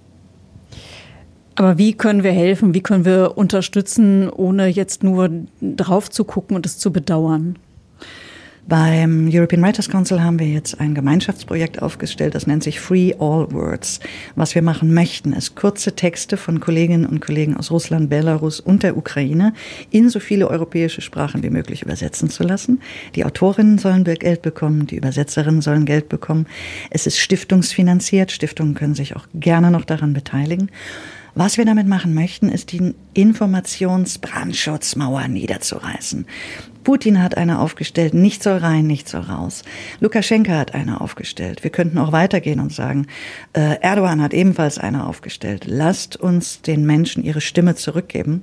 Aber 1.54 1.76
wie 1.78 1.92
können 1.92 2.22
wir 2.22 2.32
helfen? 2.32 2.74
Wie 2.74 2.80
können 2.80 3.04
wir 3.04 3.36
unterstützen, 3.36 4.30
ohne 4.30 4.66
jetzt 4.68 5.02
nur 5.02 5.30
drauf 5.60 6.10
zu 6.10 6.24
gucken 6.24 6.56
und 6.56 6.66
es 6.66 6.78
zu 6.78 6.92
bedauern? 6.92 7.58
Beim 8.68 9.29
European 9.31 9.61
Writers 9.61 9.88
Council 9.88 10.22
haben 10.22 10.38
wir 10.38 10.46
jetzt 10.46 10.81
ein 10.81 10.94
Gemeinschaftsprojekt 10.94 11.83
aufgestellt, 11.83 12.37
das 12.37 12.46
nennt 12.46 12.62
sich 12.62 12.79
Free 12.79 13.12
All 13.14 13.51
Words. 13.51 13.98
Was 14.37 14.55
wir 14.55 14.62
machen 14.62 14.94
möchten, 14.94 15.33
ist 15.33 15.57
kurze 15.57 15.96
Texte 15.96 16.37
von 16.37 16.61
Kolleginnen 16.61 17.05
und 17.05 17.20
Kollegen 17.20 17.57
aus 17.57 17.72
Russland, 17.72 18.09
Belarus 18.09 18.61
und 18.61 18.85
der 18.85 18.96
Ukraine 18.96 19.53
in 19.90 20.11
so 20.11 20.20
viele 20.20 20.48
europäische 20.48 21.01
Sprachen 21.01 21.42
wie 21.42 21.51
möglich 21.51 21.83
übersetzen 21.83 22.31
zu 22.31 22.44
lassen. 22.44 22.81
Die 23.16 23.25
Autorinnen 23.25 23.79
sollen 23.79 24.05
Geld 24.05 24.42
bekommen, 24.42 24.87
die 24.87 24.94
Übersetzerinnen 24.96 25.61
sollen 25.61 25.85
Geld 25.85 26.09
bekommen. 26.09 26.46
Es 26.90 27.09
ist 27.09 27.18
stiftungsfinanziert. 27.18 28.31
Stiftungen 28.31 28.75
können 28.75 28.94
sich 28.94 29.16
auch 29.16 29.27
gerne 29.35 29.72
noch 29.72 29.85
daran 29.85 30.12
beteiligen. 30.12 30.70
Was 31.35 31.57
wir 31.57 31.64
damit 31.64 31.88
machen 31.88 32.14
möchten, 32.14 32.48
ist 32.48 32.70
die 32.72 32.94
Informationsbrandschutzmauer 33.14 35.29
niederzureißen. 35.29 36.27
Putin 36.84 37.22
hat 37.22 37.36
eine 37.36 37.58
aufgestellt, 37.60 38.14
nicht 38.14 38.42
soll 38.42 38.58
rein, 38.58 38.86
nicht 38.86 39.08
soll 39.08 39.22
raus. 39.22 39.62
Lukaschenka 40.00 40.52
hat 40.52 40.74
eine 40.74 41.00
aufgestellt. 41.00 41.62
Wir 41.62 41.70
könnten 41.70 41.98
auch 41.98 42.12
weitergehen 42.12 42.60
und 42.60 42.72
sagen, 42.72 43.06
äh, 43.52 43.80
Erdogan 43.80 44.20
hat 44.22 44.34
ebenfalls 44.34 44.78
eine 44.78 45.06
aufgestellt. 45.06 45.64
Lasst 45.66 46.16
uns 46.16 46.62
den 46.62 46.84
Menschen 46.86 47.22
ihre 47.22 47.40
Stimme 47.40 47.74
zurückgeben 47.74 48.42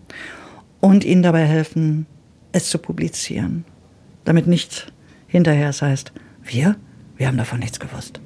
und 0.80 1.04
ihnen 1.04 1.24
dabei 1.24 1.46
helfen, 1.46 2.06
es 2.52 2.70
zu 2.70 2.78
publizieren. 2.78 3.66
Damit 4.26 4.48
nicht 4.48 4.92
hinterher 5.28 5.70
es 5.70 5.82
heißt, 5.82 6.14
wir, 6.44 6.76
wir 7.18 7.28
haben 7.28 7.38
davon 7.38 7.60
nichts 7.60 7.80
gewusst. 7.80 8.22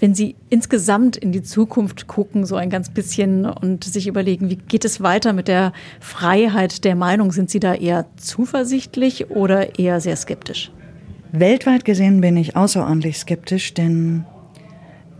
Wenn 0.00 0.14
Sie 0.14 0.34
insgesamt 0.48 1.18
in 1.18 1.30
die 1.30 1.42
Zukunft 1.42 2.06
gucken, 2.06 2.46
so 2.46 2.56
ein 2.56 2.70
ganz 2.70 2.88
bisschen 2.88 3.44
und 3.44 3.84
sich 3.84 4.06
überlegen, 4.06 4.48
wie 4.48 4.56
geht 4.56 4.86
es 4.86 5.02
weiter 5.02 5.34
mit 5.34 5.46
der 5.46 5.74
Freiheit 6.00 6.84
der 6.84 6.96
Meinung, 6.96 7.32
sind 7.32 7.50
Sie 7.50 7.60
da 7.60 7.74
eher 7.74 8.06
zuversichtlich 8.16 9.30
oder 9.30 9.78
eher 9.78 10.00
sehr 10.00 10.16
skeptisch? 10.16 10.72
Weltweit 11.32 11.84
gesehen 11.84 12.22
bin 12.22 12.38
ich 12.38 12.56
außerordentlich 12.56 13.18
skeptisch, 13.18 13.74
denn 13.74 14.24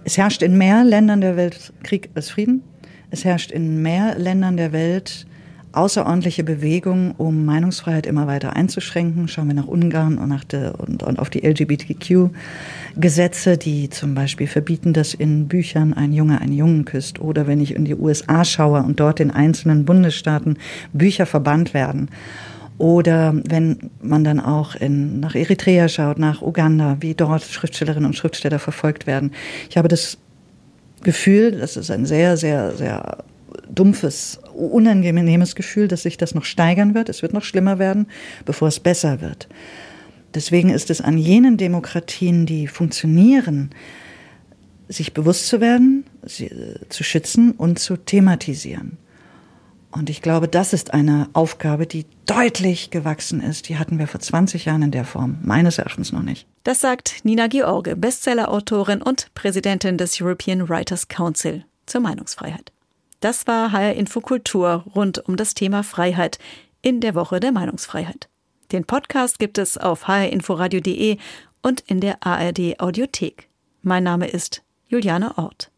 es 0.04 0.16
herrscht 0.16 0.42
in 0.42 0.56
mehr 0.56 0.82
Ländern 0.82 1.20
der 1.20 1.36
Welt 1.36 1.74
Krieg 1.82 2.08
als 2.14 2.30
Frieden. 2.30 2.62
Es 3.10 3.24
herrscht 3.24 3.52
in 3.52 3.82
mehr 3.82 4.18
Ländern 4.18 4.56
der 4.56 4.72
Welt 4.72 5.26
außerordentliche 5.72 6.44
Bewegung, 6.44 7.14
um 7.16 7.44
Meinungsfreiheit 7.44 8.06
immer 8.06 8.26
weiter 8.26 8.56
einzuschränken. 8.56 9.28
Schauen 9.28 9.48
wir 9.48 9.54
nach 9.54 9.66
Ungarn 9.66 10.18
und, 10.18 10.28
nach 10.28 10.44
der, 10.44 10.78
und, 10.80 11.02
und 11.02 11.18
auf 11.18 11.30
die 11.30 11.46
LGBTQ-Gesetze, 11.46 13.56
die 13.56 13.90
zum 13.90 14.14
Beispiel 14.14 14.46
verbieten, 14.46 14.92
dass 14.92 15.14
in 15.14 15.48
Büchern 15.48 15.94
ein 15.94 16.12
Junge 16.12 16.40
einen 16.40 16.52
Jungen 16.52 16.84
küsst. 16.84 17.20
Oder 17.20 17.46
wenn 17.46 17.60
ich 17.60 17.74
in 17.74 17.84
die 17.84 17.94
USA 17.94 18.44
schaue 18.44 18.82
und 18.82 19.00
dort 19.00 19.20
in 19.20 19.30
einzelnen 19.30 19.84
Bundesstaaten 19.84 20.58
Bücher 20.92 21.26
verbannt 21.26 21.72
werden. 21.72 22.08
Oder 22.78 23.34
wenn 23.46 23.90
man 24.00 24.24
dann 24.24 24.40
auch 24.40 24.74
in, 24.74 25.20
nach 25.20 25.34
Eritrea 25.34 25.88
schaut, 25.88 26.18
nach 26.18 26.40
Uganda, 26.40 26.96
wie 27.00 27.14
dort 27.14 27.42
Schriftstellerinnen 27.42 28.06
und 28.06 28.16
Schriftsteller 28.16 28.58
verfolgt 28.58 29.06
werden. 29.06 29.32
Ich 29.68 29.76
habe 29.76 29.88
das 29.88 30.16
Gefühl, 31.02 31.52
das 31.52 31.76
ist 31.76 31.90
ein 31.90 32.06
sehr, 32.06 32.36
sehr, 32.36 32.72
sehr 32.72 33.18
dumpfes, 33.74 34.40
unangenehmes 34.54 35.54
Gefühl, 35.54 35.88
dass 35.88 36.02
sich 36.02 36.16
das 36.16 36.34
noch 36.34 36.44
steigern 36.44 36.94
wird. 36.94 37.08
Es 37.08 37.22
wird 37.22 37.32
noch 37.32 37.44
schlimmer 37.44 37.78
werden, 37.78 38.06
bevor 38.44 38.68
es 38.68 38.80
besser 38.80 39.20
wird. 39.20 39.48
Deswegen 40.34 40.70
ist 40.70 40.90
es 40.90 41.00
an 41.00 41.18
jenen 41.18 41.56
Demokratien, 41.56 42.46
die 42.46 42.68
funktionieren, 42.68 43.70
sich 44.88 45.14
bewusst 45.14 45.46
zu 45.48 45.60
werden, 45.60 46.04
sie 46.24 46.46
äh, 46.46 46.88
zu 46.88 47.04
schützen 47.04 47.52
und 47.52 47.78
zu 47.78 47.96
thematisieren. 47.96 48.98
Und 49.92 50.08
ich 50.08 50.22
glaube, 50.22 50.46
das 50.46 50.72
ist 50.72 50.94
eine 50.94 51.28
Aufgabe, 51.32 51.86
die 51.86 52.06
deutlich 52.26 52.90
gewachsen 52.90 53.40
ist. 53.40 53.68
Die 53.68 53.76
hatten 53.76 53.98
wir 53.98 54.06
vor 54.06 54.20
20 54.20 54.66
Jahren 54.66 54.82
in 54.82 54.90
der 54.92 55.04
Form, 55.04 55.38
meines 55.42 55.78
Erachtens 55.78 56.12
noch 56.12 56.22
nicht. 56.22 56.46
Das 56.62 56.80
sagt 56.80 57.24
Nina 57.24 57.48
George, 57.48 57.96
Bestsellerautorin 57.96 59.02
und 59.02 59.34
Präsidentin 59.34 59.98
des 59.98 60.20
European 60.20 60.68
Writers 60.68 61.08
Council 61.08 61.64
zur 61.86 62.00
Meinungsfreiheit. 62.02 62.70
Das 63.20 63.46
war 63.46 63.72
HR 63.72 63.94
Infokultur 63.94 64.84
rund 64.94 65.18
um 65.28 65.36
das 65.36 65.54
Thema 65.54 65.82
Freiheit 65.82 66.38
in 66.82 67.00
der 67.00 67.14
Woche 67.14 67.38
der 67.38 67.52
Meinungsfreiheit. 67.52 68.28
Den 68.72 68.84
Podcast 68.84 69.38
gibt 69.38 69.58
es 69.58 69.76
auf 69.76 70.08
hrinforadio.de 70.08 71.18
und 71.62 71.80
in 71.80 72.00
der 72.00 72.24
ARD 72.26 72.80
Audiothek. 72.80 73.48
Mein 73.82 74.04
Name 74.04 74.26
ist 74.26 74.62
Juliane 74.88 75.36
Ort. 75.36 75.70